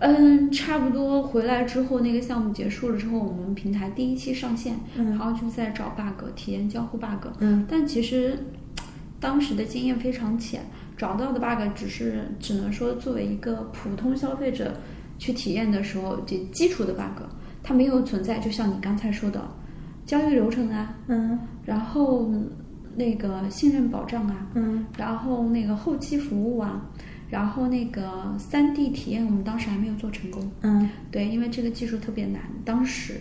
[0.00, 7.26] 嗯，差不多回来之后，那个项目结束了之后，我们平台第一期上线，嗯然后就在找 bug，体验交互 bug。
[7.40, 8.38] 嗯但其实
[9.18, 10.62] 当时的经验非常浅，
[10.96, 14.72] 找到的 bug 只是只能说作为一个普通消费者
[15.18, 17.24] 去体验的时候，这基础的 bug，
[17.62, 18.38] 它没有存在。
[18.38, 19.42] 就像你刚才说的，
[20.06, 22.30] 交易流程啊，嗯然后
[22.94, 26.80] 那个信任保障啊，嗯然后那个后期服务啊，
[27.30, 30.50] 然后那个三 D 体验，我们当时还没有做成功。
[30.62, 30.88] 嗯。
[31.10, 33.20] 对，因为这个技术特别难，当时。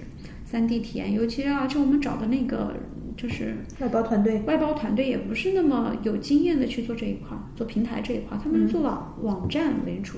[0.49, 2.73] 三 D 体验，尤其是而且我们找的那个
[3.17, 4.39] 就是外包团队。
[4.43, 10.17] 外包团队也不是那么有经验的去做这一块儿，做平台这一块儿，他们做网、网站为主，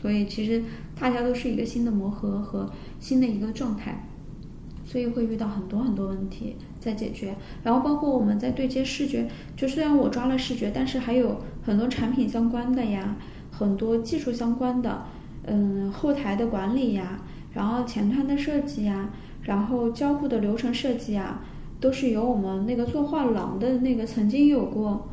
[0.00, 0.64] 所以其实
[0.98, 2.66] 大家都是一个新的磨合和
[2.98, 4.02] 新的一个状态，
[4.92, 7.34] 所以会遇到很多很多问题在解决。
[7.64, 9.26] 然后包括我们在对接视觉，
[9.56, 13.16] 就虽然我抓了视觉，但是还有很多产品相关的呀，
[13.50, 15.04] 很多技术相关的，
[15.46, 17.22] 嗯，后台的管理呀，
[17.54, 19.08] 然后前端的设计呀，
[19.44, 21.42] 然后交互的流程设计啊，
[21.80, 25.08] 都是由我们那个做画廊的那个曾经有过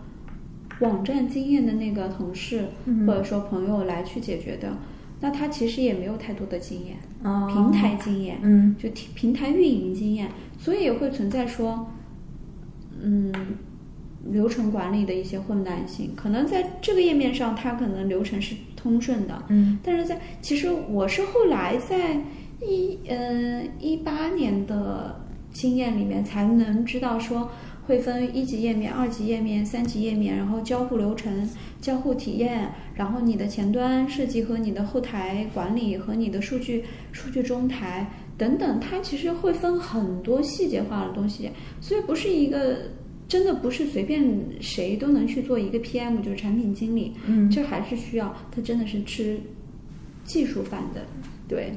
[0.82, 4.74] 网站经验的那个同事、嗯或者说朋友来去解决的。
[5.20, 11.86] 那他其实也没有太多的经验，哦平台经验，嗯就平平台运营经验，所以也会存在说，
[13.02, 13.34] 嗯，
[14.26, 16.14] 流程管理的一些混乱性。
[16.16, 22.18] 可能在这个页面上，它可能流程是通顺的，嗯但是在其实我是后来在
[22.62, 25.20] 一嗯一八年的
[25.52, 27.50] 经验里面才能知道说
[27.90, 31.50] 会分一级页面、二级页面、三级页面，然后交互流程、
[31.82, 41.50] 交互体验，然后你的前端设计和你的后台管理和你的数据数据中台等等，它其实会分很多细节化的东西，
[41.82, 42.78] 所以不是一个。
[43.28, 44.28] 真的不是随便
[44.60, 49.40] 谁都能去做一个 PM，就是产品经理，嗯这还是需要他真的是吃
[50.26, 51.06] 技术饭的，
[51.48, 51.72] 对，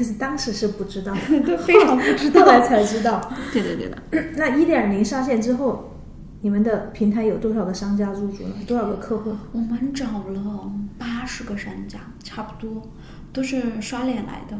[0.00, 1.12] 但是当时是不知道，
[1.46, 3.20] 都非常不知道后来才知道。
[3.52, 3.98] 对的，对的。
[4.34, 5.92] 那一点零上线之后，
[6.40, 8.50] 你们的平台有多少个商家入驻了？
[8.66, 9.36] 多少个客户？
[9.52, 12.80] 我们找了八十个商家，差不多
[13.30, 14.56] 都是刷脸来的，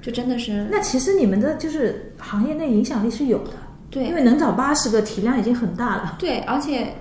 [0.00, 0.68] 就真的是。
[0.70, 3.54] 那其实你们的就是行业内影响力是有的，
[3.90, 6.16] 对，因为能找八十个体量已经很大了。
[6.20, 6.94] 对，而且。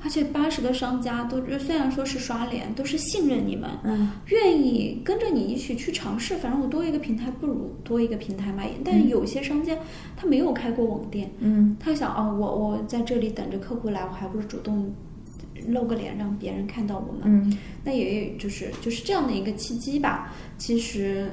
[0.00, 6.36] 而且八十个商家都虽然说是刷脸，都是信任你们，嗯，愿意跟着你一起去尝试。
[6.36, 8.62] 反正我多一个平台不如多一个平台嘛。
[8.84, 9.76] 但有些商家
[10.16, 14.94] 他没有开过网店，嗯，他想哦，我我在这里等着客户来，我还不如主动
[15.66, 17.22] 露个脸让别人看到我们。
[17.24, 20.32] 嗯，那也就是就是这样的一个契机吧。
[20.58, 21.28] 其实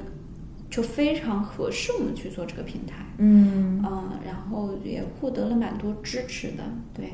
[0.71, 7.11] 就非常合适我们去做这个平台，嗯啊，然后也获得了蛮多支持的，对。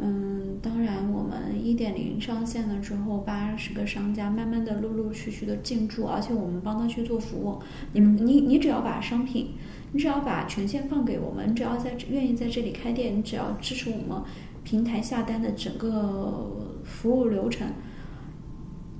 [0.00, 7.58] 嗯，当然，我们一点零上线了之后，八十个商家慢慢的陆陆续续的进驻，而且我们帮他去做服务。
[7.92, 9.48] 你们你你只要把商品，
[9.90, 14.22] 你只要把权限放给我们，你只要在愿意在这里开店，你只要支持我们
[14.62, 17.66] 平台下单的整个服务流程，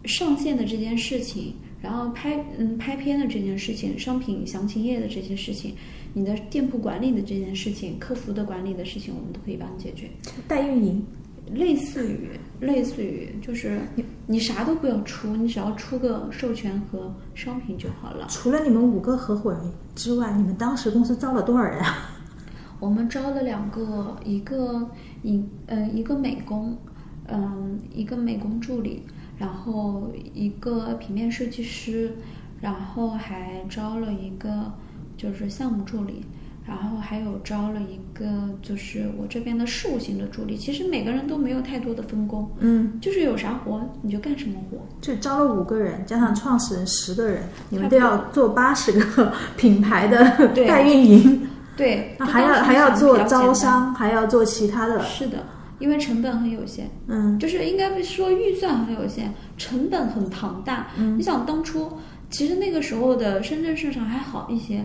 [0.04, 5.74] 上线的这件事情，然后拍嗯拍片的这件事情，商品详情页的这些事情。
[6.14, 10.08] 你的店铺管理的这件事情，客服的管理的事情，我们都可以帮你解决。
[10.48, 11.06] 代运营，
[11.52, 18.26] 类似于类似于，就是你你啥都不要出，你只要出个授权和商品就好了。
[18.28, 19.60] 除了你们五个合伙人
[19.94, 22.10] 之外，你们当时公司招了多少人啊？
[22.80, 24.90] 我们招了两个，一个
[25.22, 26.76] 一呃一个美工，
[27.28, 29.02] 嗯一个美工助理，
[29.36, 32.16] 然后一个平面设计师，
[32.60, 34.72] 然后还招了一个。
[35.18, 36.24] 就是项目助理，
[36.66, 38.26] 然后还有招了一个，
[38.62, 40.56] 就是我这边的事务型的助理。
[40.56, 44.78] 其实每个人都没有太多的分工，嗯，就是有啥活你就干什么活。
[45.00, 55.02] 就招了五个人，加上创始人十个人，你们都要做八十个 品牌的代运营，对， 那还要还要做招商，还要做其他的。
[55.02, 55.44] 是的，
[55.78, 60.88] 因为成本很有限，嗯，就是应该说预算很有限，成本很庞大。
[60.96, 61.90] 嗯，你想当初，
[62.30, 64.84] 其实那个时候的深圳市场还好一些。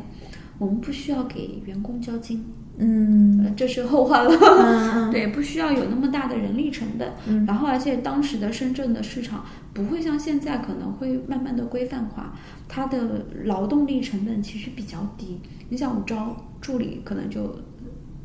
[0.59, 2.45] 我们不需要给员工交金，
[2.77, 4.31] 嗯，这是后话了。
[4.31, 7.11] 嗯 对，不需要有那么大的人力成本。
[7.27, 12.33] 嗯，然后而且当时的深圳的市场不会像现在可能会慢慢的规范化，
[12.67, 15.39] 它的劳动力成本其实比较低。
[15.69, 17.59] 你想，我招助理可能就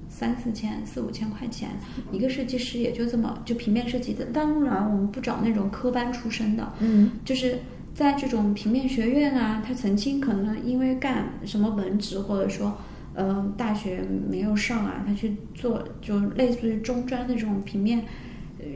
[0.09, 1.71] 三四千、四五千块钱，
[2.13, 4.27] 一个设计师也就这么就平面设计的。
[4.27, 7.59] 当然，我们不找那种科班出身的，嗯，就是。
[7.99, 12.79] 在这种平面学院啊，他曾经可能因为干什么文职，或者说，
[13.13, 18.05] 呃，大学没有上啊，他去做就类似于中专的这种平面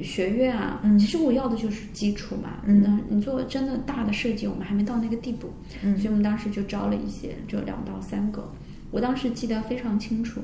[0.03, 0.81] 学院啊。
[0.83, 2.55] 嗯，其实我要的就是基础嘛。
[2.67, 5.51] 嗯，那你做真的大的设计，我们还没到那个地步。
[5.85, 8.53] 嗯，所以我们当时就招了一些，就两到三个。
[8.91, 10.41] 我当时记得非常清楚，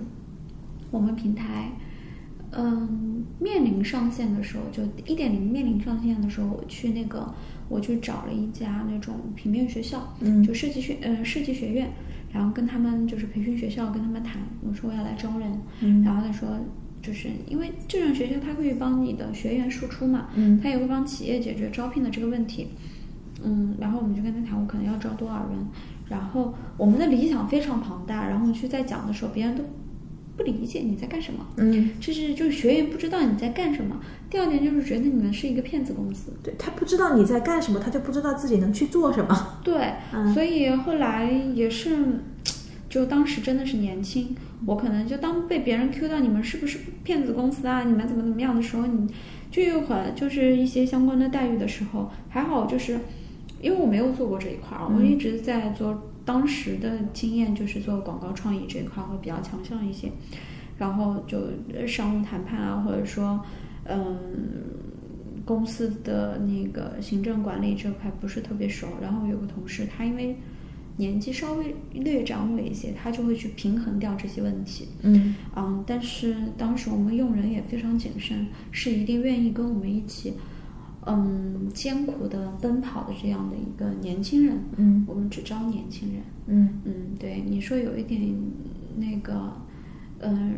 [0.92, 1.72] 我们平台，
[2.52, 7.34] 嗯，面临上线的时候，就一点零面临上线的时候，我去那个。
[7.68, 11.90] 我去找了一家那种平面学校，嗯，就设计学呃设计学院，
[12.32, 16.48] 然后跟他们就是培训学校跟他们谈，我说我要来招人，嗯，然后他说
[17.02, 22.68] 就是因为这种学校他会帮你的学员输出嘛，嗯，他也会帮企业解决招聘的这个问题，
[23.44, 25.58] 嗯，然后我们就跟他谈，我可能要招多少人，
[26.08, 29.64] 然后我们的理想非常庞大，然后去在讲的时候，别人都。
[30.38, 34.00] 不理解你在干什么，嗯，就是就是学员不知道你在干什么。
[34.30, 39.58] 第二点就是觉得你们是一个骗子公司，对他不知道你在干什么，他就不知道自己能去做什么。
[39.64, 39.94] 对，
[40.32, 42.20] 所以后来也是，
[42.88, 49.12] 就当时真的是年轻，我可能就当被别人 Q 到你们是不是骗子公司啊，你们怎么怎么样的时候，你
[49.50, 53.00] 就有很就是一些相关的待遇的时候，还好就是
[53.60, 56.04] 因为我没有做过这一块儿，我一直在做。
[56.28, 60.12] 当时的经验就是做广告创意这一块会比较强项一些，
[60.76, 61.38] 然后就
[61.86, 63.40] 商务谈判啊，或者说，
[63.86, 64.04] 嗯，
[65.46, 68.88] 公司的那个行政管理这块不是特别熟。
[69.00, 70.36] 然后有个同事，他因为
[70.98, 74.88] 年纪稍微略长我一些，他就会去平衡掉这些问题。
[75.00, 80.34] 嗯嗯，但是当时我们用人也非常谨慎，是一定愿意跟我们一起。
[81.10, 86.68] 嗯，艰苦的奔跑的这样的一个年轻人，嗯，我们只招年轻人，嗯。
[86.84, 88.20] 嗯，对，你说有一点
[88.94, 89.50] 那个，
[90.18, 90.54] 嗯，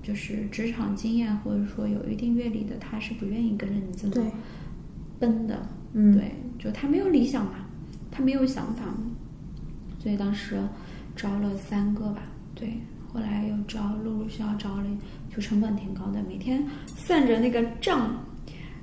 [0.00, 4.30] 就是职场经验或者说有一定阅历的，他是不愿意跟着你这么
[5.18, 7.66] 奔的，嗯，对，就他没有理想嘛，
[8.08, 8.84] 他没有想法，
[9.98, 10.62] 所以当时
[11.16, 12.22] 招了三个吧，
[12.54, 12.74] 对，
[13.12, 14.86] 后来又招，陆陆续续招了，
[15.34, 18.12] 就成本挺高的，每天算着那个账。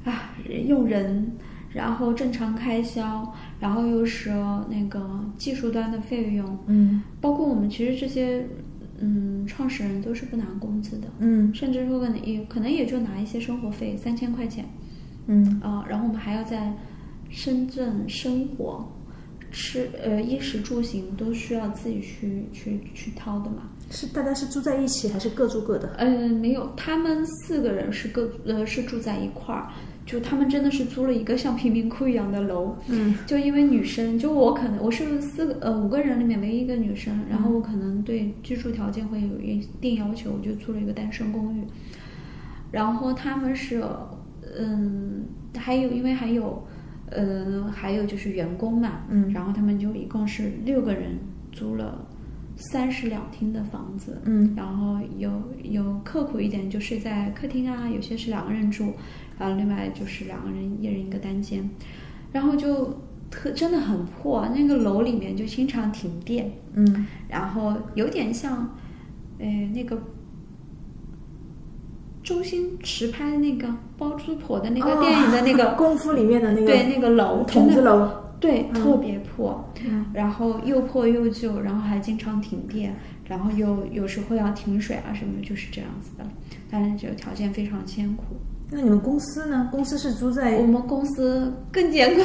[0.05, 0.33] 啊，
[0.67, 1.29] 用人，
[1.73, 4.29] 然后正常开销，然后又是
[4.69, 8.47] 那个技术端的费用，嗯包括我们其实这些
[8.99, 14.63] 嗯创始人都是不拿工资的，嗯甚至说可能也可能也就拿一些生活费三千块钱
[15.27, 16.71] 嗯啊、然后我们还要在
[17.29, 18.87] 深圳生活。
[19.57, 25.95] 吃呃衣食住行都需要自己去去去掏的嘛，是大家是住在一起还是各住各的？
[25.97, 29.69] 嗯，没有，他们四个人是各呃是住在一块儿，
[30.05, 33.17] 就他们真的是租了一个像贫民窟一样的楼，嗯。
[33.25, 41.63] 就因为女生，就我可能我是四个呃五个人里面唯一一个女生，然后我可能对居住条件会有一定要求，我就租了一个单身公寓。
[42.71, 43.83] 然后他们是
[44.57, 45.25] 嗯，
[45.57, 46.63] 还有因为还有
[47.09, 49.31] 呃还有就是员工嘛，嗯。
[49.33, 51.17] 然后他们就一共是六个人
[51.51, 52.05] 租了
[52.57, 54.53] 三室两厅的房子，嗯。
[54.55, 55.31] 然后有
[55.63, 58.93] 有刻苦一点就睡在客厅啊，有些是两个人住，
[59.38, 61.69] 然后另外就是两个人一人一个单间，
[62.31, 67.05] 然后就特真的很破，那个楼里面就经常停电，嗯。
[67.27, 68.75] 然后有点像，
[69.39, 70.01] 呃那个
[72.23, 73.67] 周星驰拍的那个
[73.97, 78.09] 包租婆的那个电影的那个、 功夫里面的那个对那个楼筒子楼，
[78.39, 78.73] 对，嗯。
[78.73, 80.05] 特别破，嗯。
[80.13, 82.95] 然后又破又旧，然后还经常停电，
[83.27, 86.25] 然后又有时候要停水啊什么的，就是这样子的。
[86.71, 88.23] 但是这个条件非常艰苦。
[88.72, 89.68] 那你们公司呢？
[89.72, 92.22] 公司是租在我们公司更艰苦，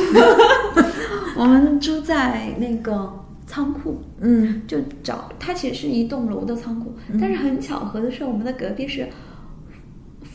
[1.37, 3.13] 我们租在那个
[3.47, 4.63] 仓库，嗯。
[4.67, 9.07] 就找它其实是一栋楼的仓库，但是很巧合的是，我们的隔壁是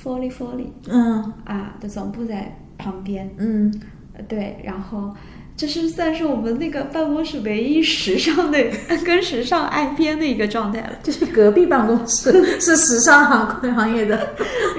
[0.03, 1.34] Folly Folly 嗯。
[1.45, 3.74] 啊的总部在旁边，嗯。
[4.14, 5.14] 呃对，然后
[5.58, 8.58] 这是算是我们那个办公室唯一时尚的
[9.06, 10.93] 跟时尚挨边的一个状态了。
[11.03, 12.32] 就是隔壁办公室
[12.62, 14.30] 是时尚行行业的，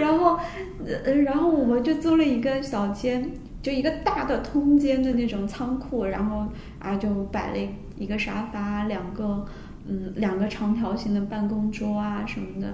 [0.00, 0.38] 然后，
[0.86, 3.30] 呃，然后我们就租了一个小间，
[3.60, 6.46] 就一个大的通间的那种仓库，然后
[6.78, 9.44] 啊就摆了一个沙发，两个
[9.88, 12.72] 嗯两个长条形的办公桌啊什么的，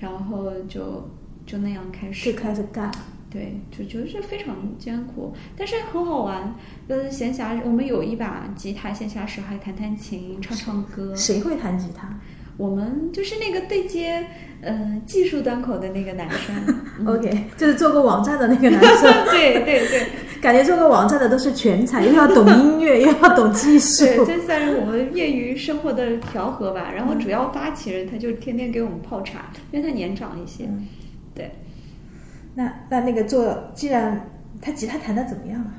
[0.00, 1.08] 然后就
[1.44, 2.90] 就那样开始就开始干。
[3.32, 6.52] 对，就就是非常艰苦，但是很好玩。
[6.88, 11.14] 呃，闲暇我们有一把吉他，闲暇时还弹弹琴、唱唱歌。
[11.14, 12.18] 谁会弹吉他
[12.60, 14.22] 我们就是那个对接
[14.60, 16.54] 呃技术端口的那个男生。
[17.00, 20.06] 嗯？OK，就是做过网站的那个男生， 对对对
[20.42, 24.04] 感觉做过网站的都是全才，又要懂音乐，又要懂技术。
[24.04, 26.92] 对，这算是我们业余生活的调和吧。
[26.94, 30.64] 然后主要发起人他就天天给我们泡茶，因为他年长一些。
[30.64, 30.86] 嗯
[31.34, 31.50] 对，
[32.54, 34.28] 那那那个做，既然
[34.60, 35.72] 他吉他弹的怎么样啊？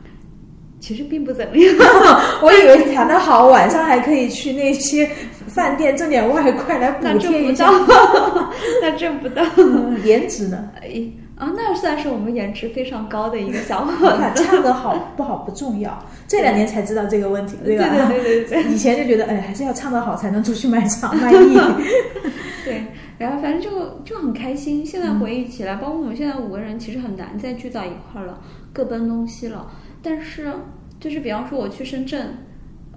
[0.79, 1.75] 其实并不怎么样。
[2.41, 5.07] 我以为弹得好，晚上还可以去那些
[5.53, 8.51] 饭店挣点外快来补那挣不贴一下到。
[8.81, 9.43] 那挣不到。
[9.57, 10.69] 嗯颜值呢？
[10.81, 11.03] 哎
[11.35, 14.43] 啊，那算是我们颜值非常高的一个小伙子。
[14.43, 17.85] 唱得好不好不重要，这两年才知道这个问题，对吧？
[18.07, 21.57] 对对对对以前就觉得，哎，还是要唱得好才能出去卖唱卖艺。
[22.63, 22.85] 对，
[23.17, 24.85] 然后反正就就很开心。
[24.85, 28.39] 现在回忆起来，包括我们现在五个人，其实很难再聚到一块儿了，
[28.71, 29.67] 各奔东西了。
[30.03, 30.53] 但是
[30.99, 32.37] 就是比方说我去深圳，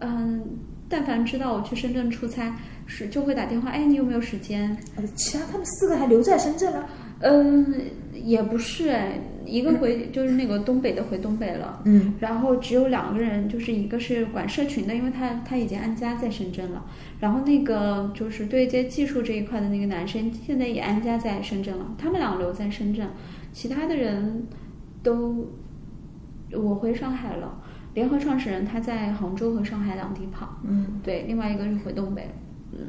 [0.01, 0.43] 嗯，
[0.95, 2.55] 但凡知道我去深圳出差，
[2.87, 4.77] 是就会打电话，哎，你有没有时间？
[4.95, 6.89] 呃其他他们四个还留在深圳了。
[7.19, 7.75] 嗯，
[8.13, 11.83] 也不是哎，一个回就是那个东北的回东北了。
[11.85, 16.87] 嗯然后只有两个人，就是一个是管社群的，因为他他已经安家在深圳了。
[17.19, 21.93] 然后那个就是对接技术这一块的那个男生，现在也安家在深圳了。
[21.99, 23.09] 他们俩留在深圳，
[23.53, 24.47] 其他的人
[25.03, 25.53] 都
[26.53, 27.61] 我回上海了。
[27.95, 32.29] 联合创始人他在杭州和上海两地跑，嗯，对，另外一个是回东北。
[32.73, 32.81] 嗯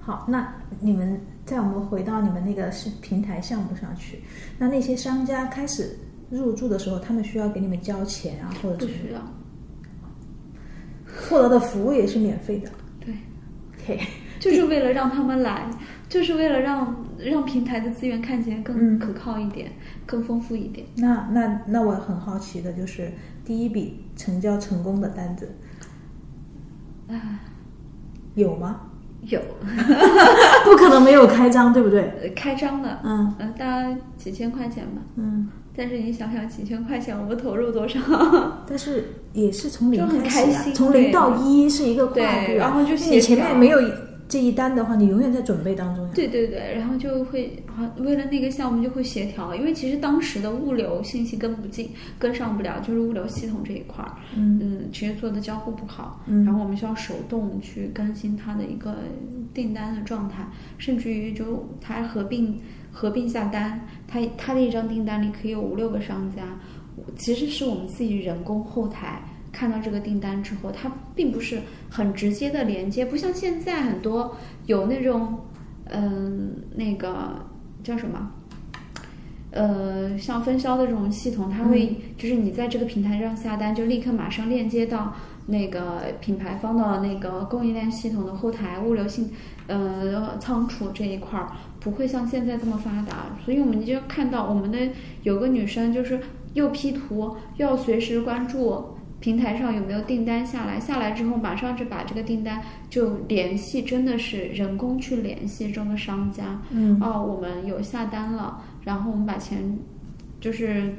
[0.00, 4.22] 好，那你们在我们回到你们那个是平台项目上去，
[4.58, 5.98] 那那些商家开始
[6.30, 9.20] 入驻的时候，他们需要给你们交钱啊，或者是不需要，
[11.28, 12.70] 获得的服务也是免费的。
[13.04, 13.14] 对
[13.74, 14.00] ，OK，
[14.40, 15.68] 就是为了让他们来，
[16.08, 19.70] 就是为了让让平台的资源看起来更嗯可靠一点，
[20.06, 20.86] 更丰富一点。
[20.96, 23.12] 那那那我很好奇的就是
[23.44, 25.54] 第一笔成交成功的单子
[27.08, 27.40] 啊，
[28.34, 28.80] 有吗？
[29.22, 29.40] 有
[30.64, 32.02] 不可能没有开张，对不对？
[32.22, 35.02] 呃开张的，嗯呃，大概几千块钱吧。
[35.16, 37.98] 嗯，但是你想想，几千块钱我们投入多少？
[38.66, 43.80] 但是也是从零开始啊开，心从零到一是一个跨度啊，然后就是你前面没有
[44.28, 46.10] 这一单的话，你永远在准备当中呀。
[46.14, 54.58] 对对对，然后就会好为了那个项目就会协调，因为其实当时的物流信息跟不进，跟上不了，就是物流系统这一块儿，嗯。
[54.62, 56.44] 嗯，其实做的交互不好，嗯。
[56.44, 58.96] 然后我们需要手动去更新它的一个
[59.54, 62.60] 订单的状态，甚至于就它合并
[62.92, 66.42] 合并下单，它它的一张订单里可以有五六个商家，
[67.16, 69.22] 其实是我们自己人工后台
[69.58, 74.36] 看到这个订单之后，它并不是很直接的连接，不像现在很多
[74.66, 75.40] 有那种
[75.86, 77.44] 嗯、那个
[77.82, 78.30] 叫什么？
[79.50, 85.12] 呃，像分销的这种系统，它会就是你在这个平台上下单，就立刻马上链接到
[85.46, 89.32] 那个品牌方的那个供应链系统的后台物流信
[89.66, 91.50] 呃仓储这一块儿，
[91.80, 93.36] 不会像现在这么发达。
[93.44, 94.78] 所以我们就看到我们的
[95.24, 96.20] 有个女生就是
[96.52, 98.97] 又 P 图，又要随时关注。
[99.20, 100.78] 平台上有没有订单下来？
[100.78, 106.62] 下来之后，马上就把这个订单就联系，真的是人工去联系这个商家。
[106.70, 109.76] 嗯哦，我们有下单了，然后我们把钱，
[110.40, 110.94] 就是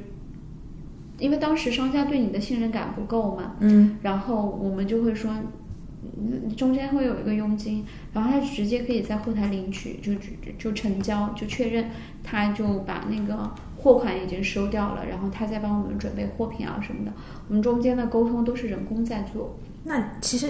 [1.18, 5.32] 因为当时商家对你的信任感不够嘛，嗯然后我们就会说，
[6.18, 11.86] 嗯中间会有一个佣金，然后他直接可以在后台领取，就就就成交，就确认，
[12.22, 13.50] 他就把那个
[13.82, 17.12] 货款已经收掉了，然后他再帮我们准备货品啊什么的，
[17.48, 19.56] 我们中间的沟通都是人工在做。
[19.82, 20.48] 那其实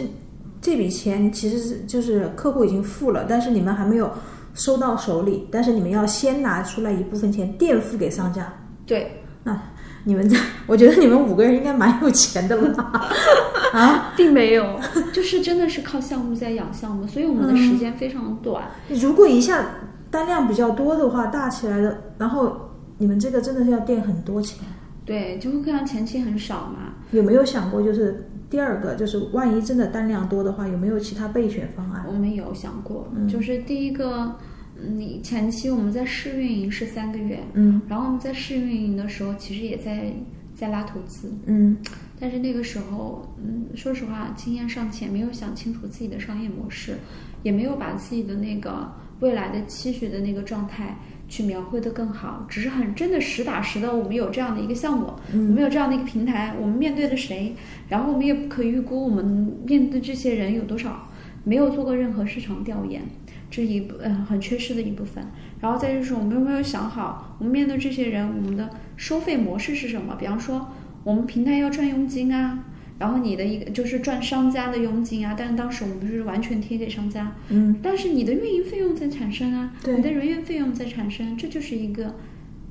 [0.61, 4.11] 这笔钱其实是就是客户已经付了，但是你们还没有
[4.55, 8.53] 收到手里，但是你们要先拿出来一部分钱垫付给商家。
[8.85, 9.57] 对，那
[10.03, 13.07] 你们这，我觉得你们五个人应该蛮有钱的吧？
[13.73, 14.81] 啊， 并没有，
[15.13, 18.65] 就是真的是靠项目在养项目，所以我们的时间非常短。
[18.89, 19.65] 如果一下
[20.11, 22.70] 单量比较多的话，大起来的，然后
[23.01, 24.63] 你们这个真的是要垫很多钱。
[25.07, 26.95] 对，就会看到前期很少嘛。
[27.13, 32.05] 有没有想过，就是第二个，就是万一真的单量多的话，有没有其他备选方案？
[32.07, 34.37] 我们有想过，就是第一个，
[34.77, 40.13] 嗯你前期我们在试运营是三个月，嗯然后我们在试运营的时候，其实也在
[40.55, 41.77] 在拉投资，嗯
[42.21, 46.95] 但是那个时候，嗯，说实话，经验尚浅，没有想清楚自己的商业模式，
[47.43, 48.87] 也没有把自己的那个
[49.21, 50.97] 未来的期许的那个状态
[51.31, 57.55] 去描绘的更好，只是很真的实打实的，我们有这样的一个项目，我们有这样的一个平台，我们面对的谁，
[57.89, 61.09] 然后我们也不可预估我们面对这些人有多少，
[61.45, 63.01] 没有做过任何市场调研。
[63.49, 65.25] 这一部呃很缺失的一部分，
[65.61, 70.17] 然后再就是我们有没有想好，我们面对这些人，我们的收费模式是什么？
[70.17, 70.69] 比方说，
[71.03, 72.65] 我们平台要赚佣金啊，
[73.01, 82.15] 然后你的一个就是赚商家的佣金啊，但是当时我们是完全贴给商家，嗯，但是你的运营费用在产生啊，对你的人员费用在产生，这就是一个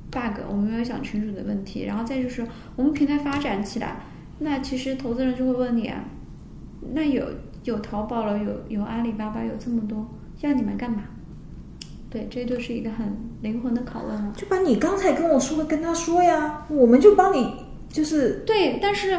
[0.08, 1.84] bug，我们没有想清楚的问题。
[1.84, 3.96] 然后再就是我们平台发展起来，
[4.38, 6.04] 那其实投资人就会问你啊，
[6.94, 7.26] 那有
[7.64, 10.08] 有淘宝了，有有阿里巴巴，有这么多，
[10.42, 11.02] 要你们干嘛？
[12.08, 14.32] 对，这就是一个很灵魂的拷问了。
[14.36, 17.52] 就把你刚才跟我说的跟他说呀，我们就帮你，
[17.88, 19.16] 就是对，但是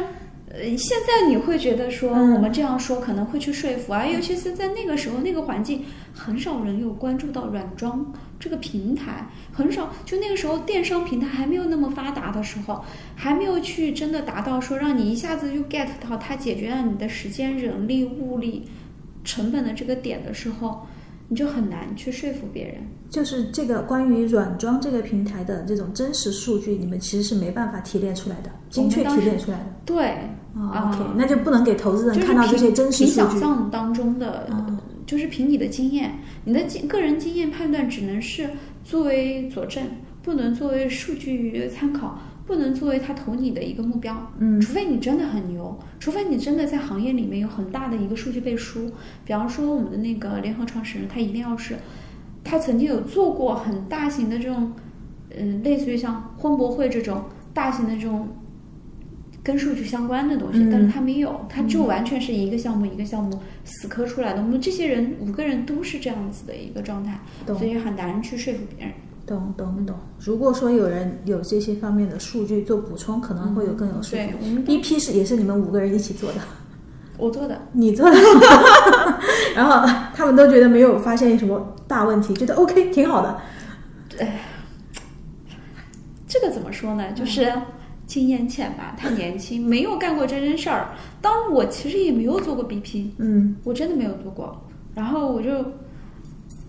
[0.54, 5.82] 呃，现在你会觉得说嗯我们这样说可能会去说服啊，尤其是在那个时候那个环境，
[6.12, 9.90] 很少人有关注到软装这个平台，很少。
[10.04, 12.84] 就那个时候电商平台还没有那么发达的时候，
[13.16, 18.68] 还没有去真的达到说让你一下子就 get 到它解决了你的时间、人力、物力、
[19.24, 20.86] 成本的这个点的时候，
[21.28, 22.74] 你就很难去说服别人。
[23.08, 29.64] 就是这个关于软装这个平台的这种真实数据，你们其实是没办法提炼出来的，精确提炼出来的。
[29.84, 30.16] 对，
[30.54, 33.16] 哦啊 OK，那就不能给投资人看到这些凭凭真实数据。
[33.16, 38.48] 想象当中的，嗯就是凭你的经验，你的经个人经验判断只能是
[38.84, 39.84] 作为佐证，
[40.22, 44.32] 不能作为数据参考，不能作为他投你的一个目标。
[44.38, 48.90] 嗯除非你真的很牛，除非你真的在行业里面有很大的一个数据背书。
[49.24, 51.76] 比方说我们的那个联合创始人，他一定要是，
[52.44, 54.72] 他曾经有做过很大型的这种，
[55.36, 58.28] 嗯、类似于像婚博会这种大型的这种
[59.42, 64.40] 跟数据相关的东西，嗯但是他没有，他就完全是一个项目一个项目死磕出来的。
[64.40, 68.94] 我们这些人五个人都是这样子的一个状态，所以很难去说服别人。
[69.24, 69.96] 懂懂懂。
[70.18, 74.30] 如果说有人有这些方面的数据做补充，可能会有更有说服。
[74.30, 76.40] 力我们 BP 是也是你们五个人一起做的，
[77.16, 78.16] 我做的，你做的，
[79.54, 83.40] 然后他们都觉得没有发现什么大问题，觉得 OK 挺好的。
[86.26, 87.12] 这个怎么说呢？
[87.12, 87.52] 就是
[88.12, 90.90] 经验浅吧，太年轻，没有干过这件事儿。
[91.22, 94.68] 当我其实也没有做过 BP，嗯我真的没有做过。
[94.94, 95.64] 然后我就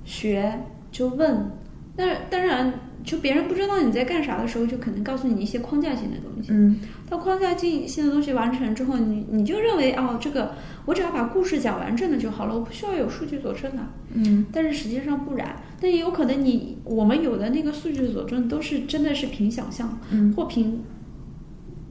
[0.06, 1.52] 学，就问。
[1.98, 2.74] 那当然，
[3.04, 6.52] 就别人不知道你在干啥的时候，就可能告诉你一些框架性的东西。
[6.54, 6.80] 嗯
[7.10, 10.54] 到框架性性的东西完成之后，你你就认为哦，这个
[10.86, 13.84] 我只要把故事讲完整了就好了，我不需要有数据佐证的。
[14.14, 20.82] 嗯但是实际上不然，但也有可能你我们有的那个数据佐证都是真的是凭想象，嗯或凭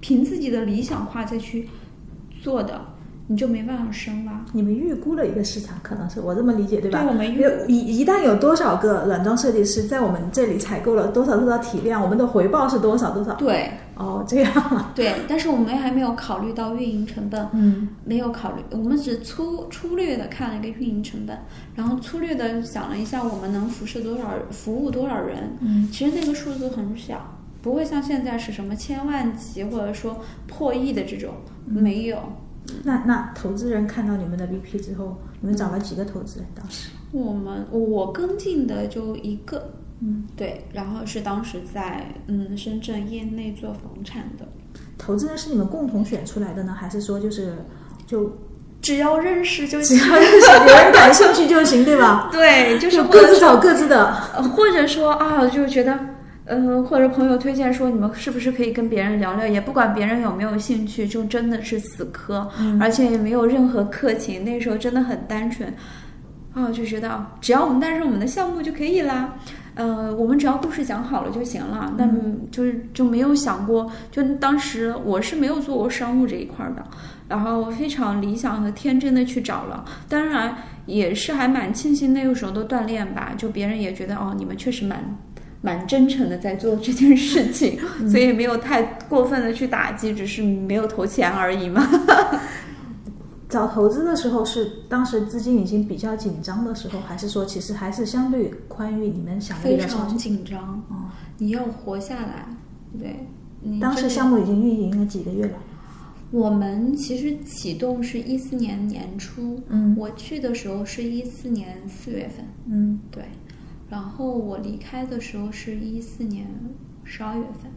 [0.03, 1.67] 凭自己的理想化再去
[2.43, 2.79] 做的。
[3.29, 4.45] 你就没办法深挖。
[4.53, 7.01] 你们预估了一个市场，可能是我这么理解对吧？
[7.01, 13.33] 对我们预有一一旦有多少个软装设计师在我们这里采购了多少多少体量，我们的回报是多少多少？
[13.35, 21.39] 对哦，这样啊， 对，但是我们还没有考虑到运营成本，嗯没有考虑，我们只粗粗略的看了一个运营成本，
[21.75, 31.33] 然后粗略的想了一下我们能辐射多少服务多少人，嗯，其实那个数字很小，不会像现在是什么千万级或者说破亿的这种，
[31.65, 32.19] 没有。
[32.85, 36.49] 那那投资人看到你们的 BP 之后，你们找了几个投资人？
[36.55, 44.47] 当时，我们我跟进的就一个，嗯，对，然后是当时在嗯深圳业内做房产的，
[44.97, 47.57] 投资人是你们共同选出来的呢，还是说就是
[48.07, 48.39] 就
[48.81, 49.97] 只要认识就只。
[49.97, 52.29] 要认识有人感兴趣就行，对吧？
[52.33, 54.15] 对，就是各自找各自的。
[54.37, 55.99] 呃或者说啊，就觉得，
[56.45, 62.49] 呃，或者朋友推荐说你们是不是可以跟别人聊聊，也不管别人有没有兴趣，就真的是死磕，
[62.81, 65.73] 而且也没有任何客情，那时候真的很单纯，
[66.53, 69.35] 啊，就觉得啊只要我们带上我们的项目就可以啦。
[69.75, 72.15] 呃，我们只要故事讲好了就行了，但
[72.51, 76.85] 就是就没有想过，就当时我是没有做过商务这一块儿的，
[77.27, 85.03] 然后非常理想和天真的去找了，当然也是还蛮庆幸那个时候的锻炼吧，就别人也觉得哦，你们确实蛮
[85.63, 87.79] 蛮真诚的在做这件事情，
[88.11, 91.89] 所以没有太过分的去打击，只是没有投钱而已嘛。
[93.49, 99.09] 找投资的时候是当时资金已经比较紧张的时候，还是说其实还是相对宽裕？
[99.09, 100.17] 你们想非较常。
[100.17, 102.47] 紧张，哦，你要活下来，
[102.99, 103.27] 对。
[103.65, 105.53] 你当时项目已经运营了几个月了。
[106.33, 113.23] 我们其实启动是一四年年初，嗯我去的时候是一四年四月份，嗯，对，
[113.93, 116.47] 然后我离开的时候是一四年
[117.05, 117.71] 十二月份。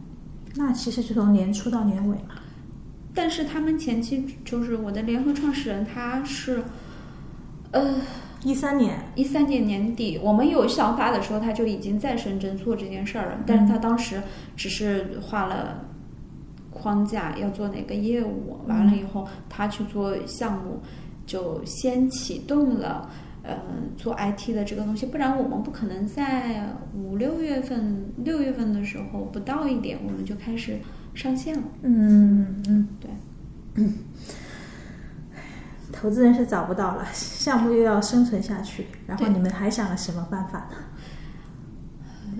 [0.54, 2.36] 那其实就从年初到年尾嘛。
[3.14, 6.64] 但是他们前期就是我的联合创始人，他是，
[7.72, 7.96] 呃，
[8.42, 13.38] 一三年，一三年年底，我们有想法的时候，他就已经在深圳做这件事儿了。
[13.46, 14.22] 但是他当时
[14.56, 15.84] 只是画了
[16.70, 20.80] 框架，要做哪个业务，完了以后他去做项目，
[21.26, 23.10] 就先启动了。
[23.46, 23.56] 呃，
[23.96, 30.78] 做 IT 的这个东西，不然我们不可能在五六月份、六月份的时候不到一点，我们就开始
[31.14, 31.62] 上线了。
[31.82, 33.84] 嗯嗯，对，
[35.92, 40.76] 投资人是找不到了，项目又要生存下去，然后你们还想了什么办法呢？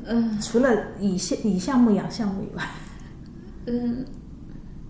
[0.08, 0.68] 嗯除了
[1.00, 2.62] 以项以项目养项目以外，
[3.66, 4.04] 嗯，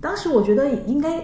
[0.00, 1.22] 当时我觉得应该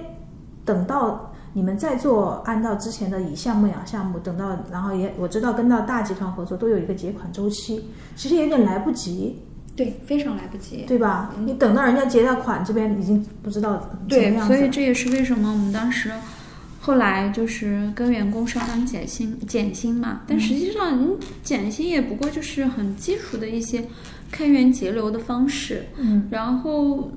[0.65, 7.85] 等到你们再做，按照之前的以项目养项目，等到然后也我知道跟到大集团合作都有一个结款周期，
[8.17, 9.39] 其实有点来不及，
[9.77, 10.85] 对，非常来不及。
[10.87, 11.35] 对吧？
[11.39, 14.55] 你等到人家结到款，这边已经不知道怎么对，样子。
[14.55, 16.11] 所以这也是为什么我们当时
[16.81, 23.85] 后来就是跟员工商量减薪减薪嘛，但实际上你减薪也不过就是很基础的一些
[24.31, 27.11] 开源节流的方式，嗯然后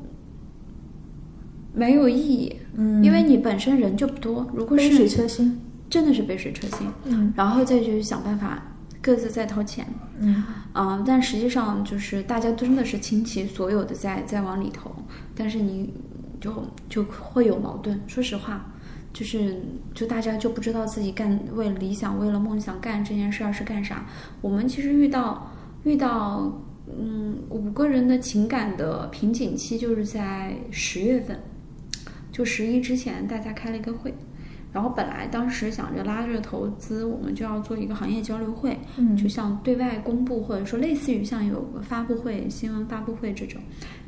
[1.76, 5.60] 没有意义，嗯，因为你本身人就不多，如果杯水是车薪。
[5.88, 8.62] 真的是杯水车薪，嗯然后再去想办法
[9.04, 9.86] 各自再掏钱，
[10.20, 14.92] 嗯嗯，但实际上就是大家真的是倾其所有的在在往里投，
[15.36, 15.94] 但是你
[16.42, 16.52] 就
[16.90, 18.02] 就会有矛盾。
[18.08, 18.74] 说实话，
[19.14, 19.62] 就是
[19.94, 24.04] 就大家就不知道自己干为了理想、为了梦想干这件事儿是干啥。
[24.42, 25.52] 我们其实遇到
[25.84, 26.52] 遇到
[26.88, 31.40] 嗯五个人的情感的瓶颈期，就是在十月份，
[32.36, 34.14] 就十一之前，大家开了一个会。
[34.74, 39.16] 然后本来当时想着拉着投资，我们就要做一个行业交流会，嗯。
[39.16, 43.62] 就像对外公布，或者说类似于像有个发布会、新闻发布会这种，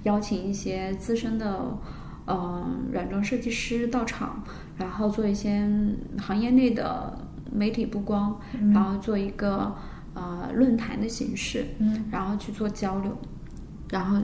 [0.03, 1.79] 邀请一些资深的
[2.25, 4.43] 呃软装设计师到场，
[4.77, 5.65] 然后做一些
[6.19, 7.17] 行业内的
[7.49, 8.37] 媒体曝光，
[8.73, 9.73] 然后做一个
[10.15, 12.03] 呃论坛的形式，嗯。
[12.11, 13.17] 然后去做交流，
[13.89, 14.21] 然后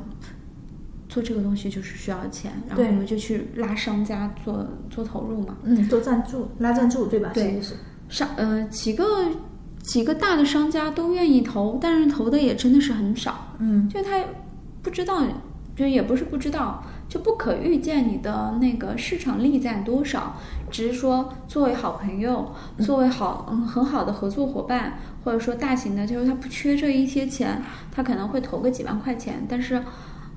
[1.13, 7.29] 做这个东西就是需要钱，然后我们就去拉商家做做投入嘛，嗯，做赞助拉赞助对吧？
[7.35, 7.61] 对。
[7.61, 7.75] 是。
[8.09, 9.05] 上呃几个
[9.83, 13.87] 几个大的商家都愿意投，但是投的也真的是很少，嗯。
[13.87, 14.25] 就他
[14.81, 15.21] 不知道，
[15.75, 20.35] 就也不是不知道，就不可预见你的那个市场力在多少，
[20.71, 27.61] 只是说作为好朋友，作为好嗯很好的合作伙伴，或者说大型的，就是他不缺这一些钱，
[27.91, 29.79] 他可能会投个几万块钱，但是。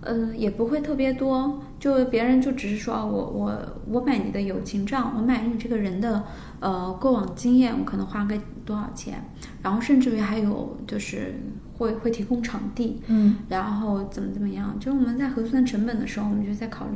[0.06, 3.52] 嗯，也不会特别多，就别人就只是说，我我
[3.88, 6.22] 我买你的友情账，我买你这个人的
[6.60, 9.22] 呃过往经验，我可能花个多少钱，
[9.62, 11.34] 然后甚至于还有就是
[11.76, 16.92] 会会提供场地，嗯然后怎么怎么样，就是我们在核算成本的时候，我们就在考虑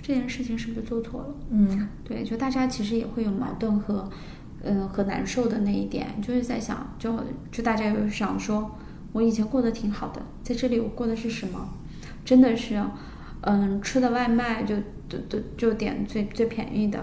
[0.00, 1.34] 这件事情是不是做错了？
[1.50, 4.08] 嗯对，就大家其实也会有矛盾和，
[4.62, 7.14] 嗯、和难受的那一点，就是在想，就
[7.50, 8.72] 就大家有想说，
[9.12, 11.68] 我以前过得挺好的，在这里我过的是什么？
[12.24, 12.82] 真的是，
[13.42, 14.76] 嗯，吃的外卖就
[15.08, 17.02] 就就就点最最便宜的，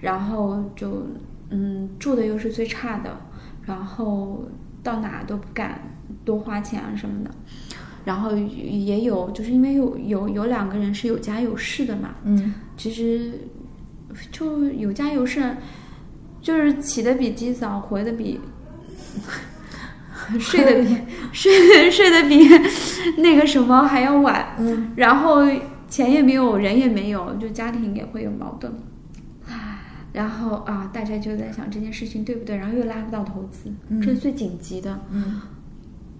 [0.00, 1.06] 然后就
[1.50, 3.16] 嗯住的又是最差的，
[3.64, 4.44] 然后
[4.82, 5.80] 到哪都不敢
[6.24, 7.30] 多花钱啊什么的。
[8.04, 13.32] 然后也有，就是因为有有有两个人是有家有室的嘛，嗯其实
[14.32, 15.56] 就有家有室，
[16.40, 18.40] 就是起的比鸡早，回的比
[20.40, 20.96] 睡得比
[21.32, 22.48] 睡 睡得比
[23.20, 25.42] 那个什么还要晚，嗯然后
[25.88, 28.72] 钱也没有，人也没有，就家庭也会有矛盾。
[30.12, 35.00] 然后啊，大家就在想这件事情对不对，然后又拉不到投资，嗯这是最紧急的。
[35.10, 35.40] 嗯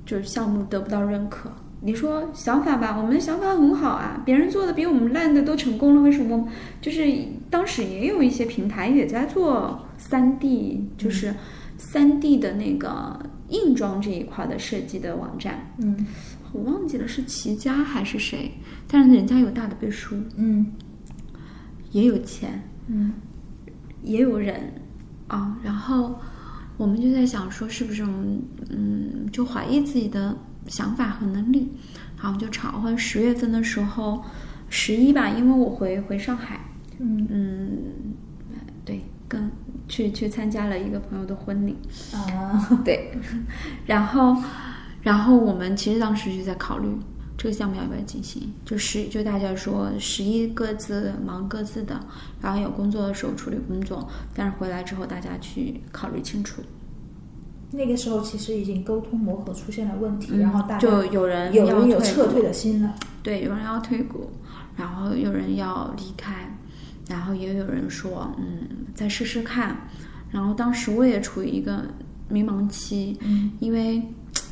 [0.04, 1.52] 就是项目得不到认可。
[1.84, 6.48] 你说想法吧，我们的想法很好啊，别人做的比我们烂的都成功了，为什么？
[6.80, 7.06] 就是
[7.50, 11.34] 当时也有一些平台也在做三 D，就是
[11.82, 16.06] 三 D 的那个硬装这一块的设计的网站，嗯。
[16.52, 18.52] 我忘记了是齐家还是谁，
[18.86, 20.64] 但是人家有大的背书，嗯。
[21.90, 23.12] 也有钱，嗯。
[24.02, 24.72] 也有人。
[25.26, 26.14] 啊，然后
[26.76, 31.68] 我们就在想说，是不是我们嗯，就怀疑自己的想法和能力，
[32.22, 32.80] 然后就吵。
[32.80, 34.22] 或者十月份的时候，
[34.68, 36.60] 十一吧，因为我回回上海，
[36.98, 37.26] 嗯。
[37.30, 37.68] 嗯，
[38.84, 39.50] 对，跟
[39.92, 41.76] 去去参加了一个朋友的婚礼，
[42.14, 43.12] 啊 对，
[43.84, 44.34] 然后
[45.02, 46.88] 然后我们其实当时就在考虑。
[47.34, 48.52] 这个项目要不要进行？
[48.64, 51.98] 就十就大家说十一各自忙各自的，
[52.40, 56.62] 然后有工作的时候处理工作，但是回来之后大家去考虑清楚。
[57.72, 62.94] 那个时候其实已经沟通磨合出现了问题，嗯然后大家就有人有人有撤退的心了。
[63.24, 64.30] 对，有人要退股，
[64.76, 66.51] 然后有人要离开，
[67.08, 69.76] 然后也有人说，嗯，再试试看。
[70.30, 71.84] 然后当时我也处于一个
[72.28, 74.02] 迷茫期，嗯因为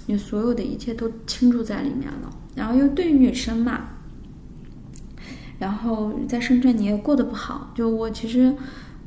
[0.07, 3.89] 你所有的一切都倾注在里面了，然后又对于女生嘛，
[5.59, 8.55] 然后在深圳你也过得不好，就我其实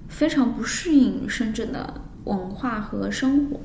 [0.08, 3.60] 非常不适应深圳的文化和生活，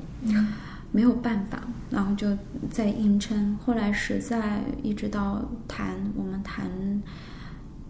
[0.91, 2.37] 没有办法，然后就
[2.69, 3.57] 在硬撑。
[3.65, 6.69] 后来实在一直到谈，我们谈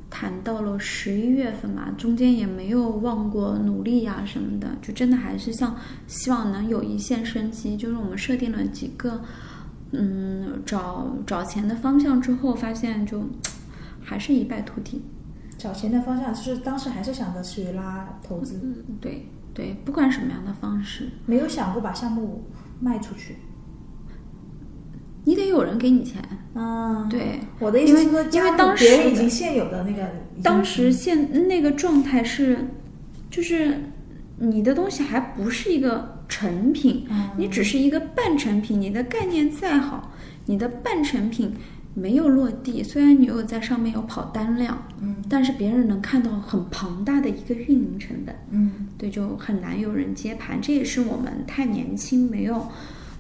[0.10, 5.76] 谈到了十一月份嘛，中间也没有忘过努力呀、什么的，就真的还是像
[6.08, 7.78] 希望能有一线生机。
[7.78, 9.22] 就是我们设定了几个
[9.92, 13.24] 嗯找找钱的方向之后，发现就
[14.02, 15.02] 还是一败涂地。
[15.58, 22.46] 找钱的方向就是当时还是想着去拉投资，嗯，对对，不管什么样的方式，没有想过把项目
[22.80, 23.36] 卖出去。
[25.24, 26.22] 你得有人给你钱。
[26.56, 30.10] 嗯，对，我的意思是说，因为因为当时别人已经现有的那个，
[30.42, 32.58] 当时现那个状态是，
[33.30, 33.80] 就是
[34.38, 38.80] 你的东西还不是一个成品，嗯你只是一个半成品。
[38.80, 40.12] 你的概念再好，
[40.46, 41.54] 你的半成品
[41.94, 48.36] 没有落地，虽然你有在上面有跑单量，嗯但是别人能看到很庞大的一个运营成本。
[48.52, 50.60] 嗯对，就很难有人接盘。
[50.62, 52.68] 这也是我们太年轻，没有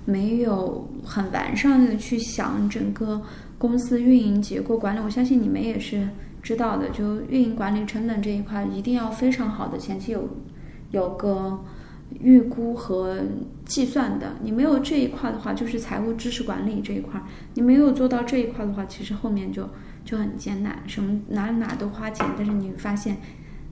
[0.05, 3.21] 没有很完善的去想整个
[3.57, 4.99] 公司运营结构管理。
[4.99, 6.07] 我相信你们也是
[6.41, 10.27] 知道的，就运营管理成本这一块，一定要非常好的前期有
[10.91, 11.59] 有个
[12.19, 13.19] 预估和
[13.65, 14.33] 计算的。
[14.41, 17.21] 你没有这一块的话，就是财务知识管理这一块，
[17.53, 19.69] 你没有做到这一块的话，其实后面就
[20.03, 23.17] 就很艰难，什么哪哪都花钱，但是你发现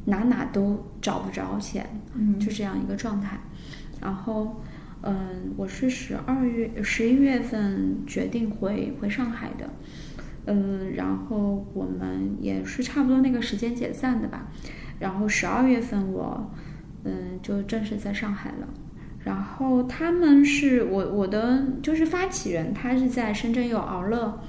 [0.05, 3.39] 哪哪都找不着钱，嗯就这样一个状态。
[3.99, 4.61] 然后，
[5.03, 9.69] 嗯，我是十二月、十一月份决定回回上海的，
[10.45, 14.47] 嗯，然后我们也是差不多那个时间解散的吧。
[14.99, 16.51] 然后十二月份我，
[17.03, 18.67] 嗯，就正式在上海了。
[19.23, 24.41] 然后他们是我我的就是发起人，他是在深圳又熬了。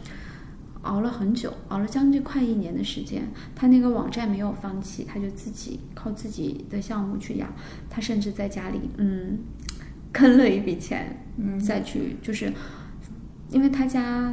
[0.82, 3.24] 熬了很久，熬了将近快一年的时间。
[3.55, 7.53] 他那个网站没有放弃，他就自己靠自己的项目去养。
[7.90, 9.38] 他甚至在家里，嗯，
[10.13, 11.59] 坑了一笔钱，嗯。
[11.59, 12.53] 再去就是，
[13.51, 14.33] 因为他家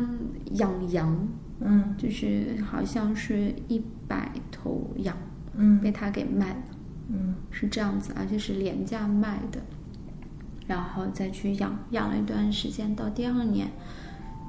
[0.53, 1.27] 养羊，
[1.59, 1.95] 嗯。
[1.97, 5.15] 就是好像是一百头羊
[5.55, 6.63] 嗯被他给卖了，
[7.09, 7.35] 嗯。
[7.51, 9.61] 是这样子，而且是廉价卖的，
[10.67, 13.67] 然后再去养，养了一段时间，到第二年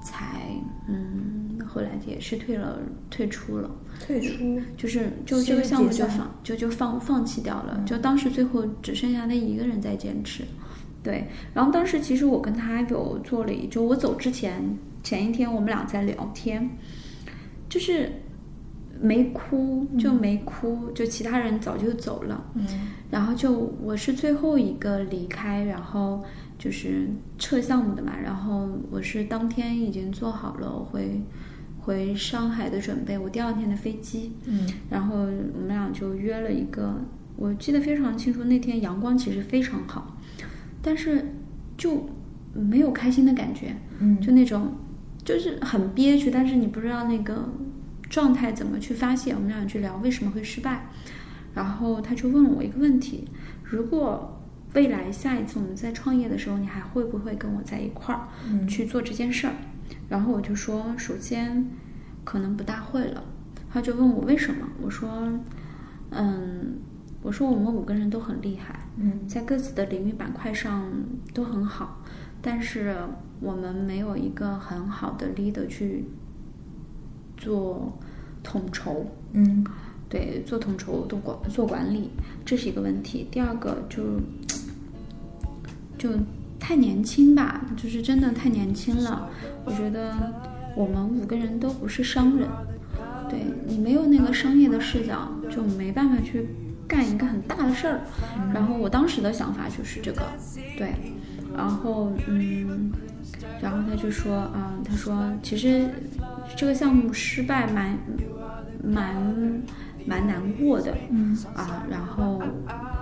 [0.03, 0.43] 才，
[0.89, 2.79] 嗯，后来也是退了，
[3.11, 3.71] 退出了。
[3.99, 10.45] 退出，就是就这个项目就放就就放放弃掉了，就当时最后只剩下那一个人在坚持，
[11.07, 11.25] 对。
[11.55, 14.61] 然后当时其实我跟他有做了一，就我走之前
[15.05, 16.69] 前一天我们俩在聊天，
[17.69, 18.11] 就是
[19.01, 22.45] 没哭，就没哭，就其他人早就走了。
[22.55, 22.67] 嗯
[23.09, 26.25] 然后就我是最后一个离开，然后
[26.59, 31.23] 就是撤项目的嘛，然后我是当天已经做好了回
[31.79, 36.95] 回上海的准备，我第二天的飞机，嗯然后我们俩就约了一个，
[37.37, 40.16] 我记得非常清楚，那天阳光其实非常好，
[40.87, 41.35] 但是
[41.77, 42.09] 就
[42.55, 44.73] 没有开心的感觉，嗯就那种
[45.25, 47.49] 就是很憋屈，但是你不知道那个
[48.09, 49.33] 状态怎么去发泄。
[49.33, 50.87] 我们俩去聊为什么会失败，
[51.53, 53.27] 然后他就问了我一个问题：
[53.65, 54.41] 如果
[54.75, 59.55] 未来下一次我们在创业的时候，你还会不会跟我在一块儿嗯去做这件事儿？
[60.09, 61.67] 然后我就说，首先
[62.23, 63.25] 可能不大会了。
[63.73, 65.29] 他就问我为什么，我说，
[66.11, 66.79] 嗯，
[67.27, 70.85] 我说我们五个人都很厉害，嗯在各自的领域板块上
[71.35, 72.01] 都很好，
[72.41, 72.97] 但是
[73.41, 76.05] 我们没有一个很好的 leader 去
[77.37, 77.99] 做
[78.45, 79.67] 统筹，嗯
[80.09, 82.11] 对，做统筹、做管、做管理，
[82.45, 83.27] 这是一个问题。
[83.29, 84.05] 第二个就
[85.99, 86.17] 就
[86.61, 89.29] 太年轻吧，就是真的太年轻了。
[89.65, 90.15] 我觉得
[90.77, 92.49] 我们五个人都不是商人，
[93.29, 96.47] 对你没有那个商业的视角，就没办法去
[96.87, 98.01] 干一个很大的事儿。
[98.53, 100.27] 然后我当时的想法就是这个，
[100.77, 100.95] 对，
[101.57, 102.93] 然后嗯，
[103.61, 105.89] 然后他就说啊、他说其实
[106.57, 107.99] 这个项目失败蛮
[108.83, 109.17] 蛮
[110.07, 112.43] 蛮难过的，嗯啊，然后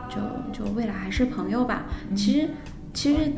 [0.08, 0.20] 就
[0.52, 1.84] 就未来还是朋友吧。
[2.16, 2.48] 其实
[2.94, 3.32] 其实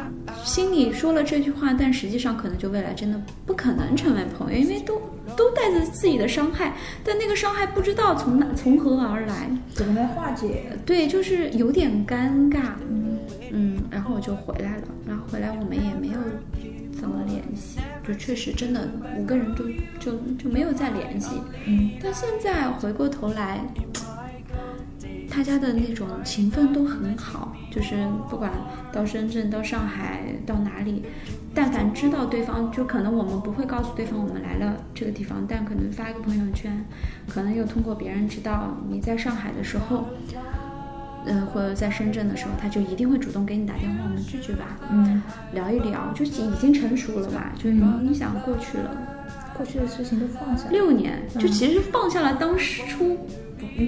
[0.45, 5.01] 心里说了这句话，但实际上可能就未来真的不可能成为朋友，因为都
[5.35, 9.51] 都带着自己的伤害，但那个伤害不知道从哪从何而来。
[9.75, 10.65] 怎么来化解？
[10.85, 12.61] 对，就是有点尴尬。
[12.89, 13.19] 嗯
[13.51, 16.21] 嗯，然后我就回来了，然后回来我们也没有
[16.93, 18.89] 怎么联系，就确实真的
[19.19, 19.65] 五个人就
[19.99, 21.31] 就就没有再联系。
[21.67, 23.65] 嗯但现在回过头来，
[25.31, 28.51] 大家的那种情分都很好，就是不管
[28.93, 31.03] 到深圳、到上海、到哪里，
[31.55, 36.85] 但凡知道对方，就可能我们不会告诉对方我们来了这个地方，但可能发一个朋友圈，
[37.29, 40.07] 可能又通过别人知道你在上海的时候，
[41.27, 45.23] 嗯、或者在深圳的时候，他就一定会主动给你打电话，我们聚聚吧，嗯，
[45.53, 48.97] 聊一聊，就已经成熟了吧，就是你想过去了。
[49.57, 50.69] 过去的事情都放下。
[50.69, 53.19] 六年，就其实放下了当时初嗯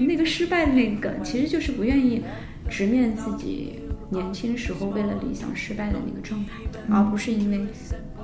[0.07, 2.23] 那个失败的那个，其实就是不愿意
[2.69, 6.53] 直面自己年轻时候为了理想失败的那个状态，
[6.91, 7.67] 而不是因为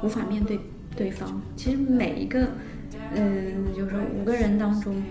[0.03, 0.59] 无法面对
[0.97, 1.41] 对方。
[1.57, 2.49] 其实每一个，
[3.15, 5.03] 嗯，就是五个人当中，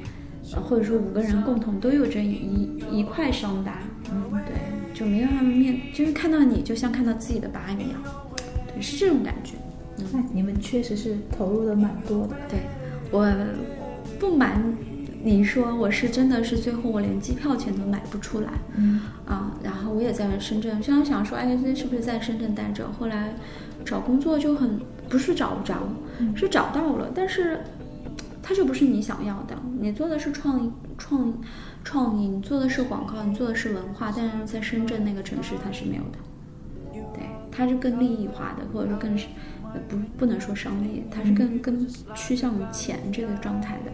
[0.53, 3.79] 呃或者说五个人共同都有这一一块伤疤，
[4.11, 4.55] 嗯，对，
[4.93, 8.03] 就没有他们面，就是看到你就像看到自己的疤一样，
[8.67, 9.53] 对，是这种感觉。
[10.11, 12.35] 那你们确实是投入的蛮多的。
[12.49, 12.59] 对
[13.11, 13.31] 我
[14.19, 14.61] 不瞒
[15.25, 19.57] 你说，我是真的是最后我连机票钱都买不出来嗯啊。
[19.63, 22.91] 然后我也在深圳，虽然想说，哎，那是不是在深圳待着？
[22.99, 23.33] 后来
[23.85, 25.77] 找工作就很不是找不着，
[26.35, 27.61] 是找到了，但是
[28.41, 29.55] 它就不是你想要的。
[29.79, 31.33] 你做的是创意创
[31.85, 36.19] 创意，你做的是广告，你做的是文化，但是在深圳那个城市它是没有的。
[37.13, 39.27] 对，它是更利益化的，或者说更是
[39.73, 43.91] 呃不不能说商业，它是更更趋向于钱这个状态的。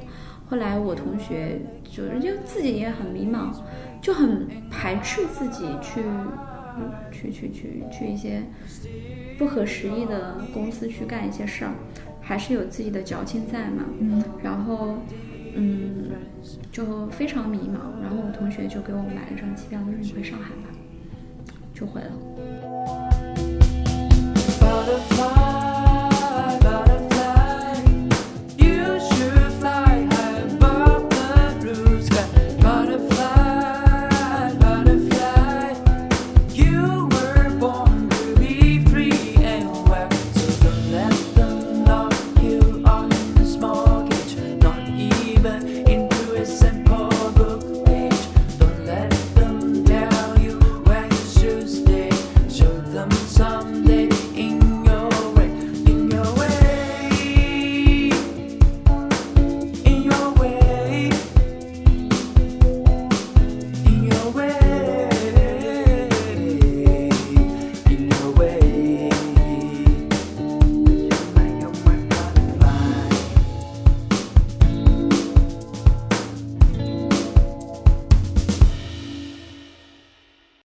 [0.49, 3.53] 后来我同学就人家自己也很迷茫，
[4.01, 6.01] 就很排斥自己去，
[7.11, 8.41] 去去去去一些
[9.37, 11.71] 不合时宜的公司去干一些事儿，
[12.19, 13.83] 还是有自己的矫情在嘛。
[13.99, 14.95] 嗯、然后，
[15.53, 16.09] 嗯，
[16.71, 18.01] 就非常迷茫。
[18.01, 20.71] 然后我同学就给我买了张机票，他说你回上海吧，
[21.75, 22.11] 就回了。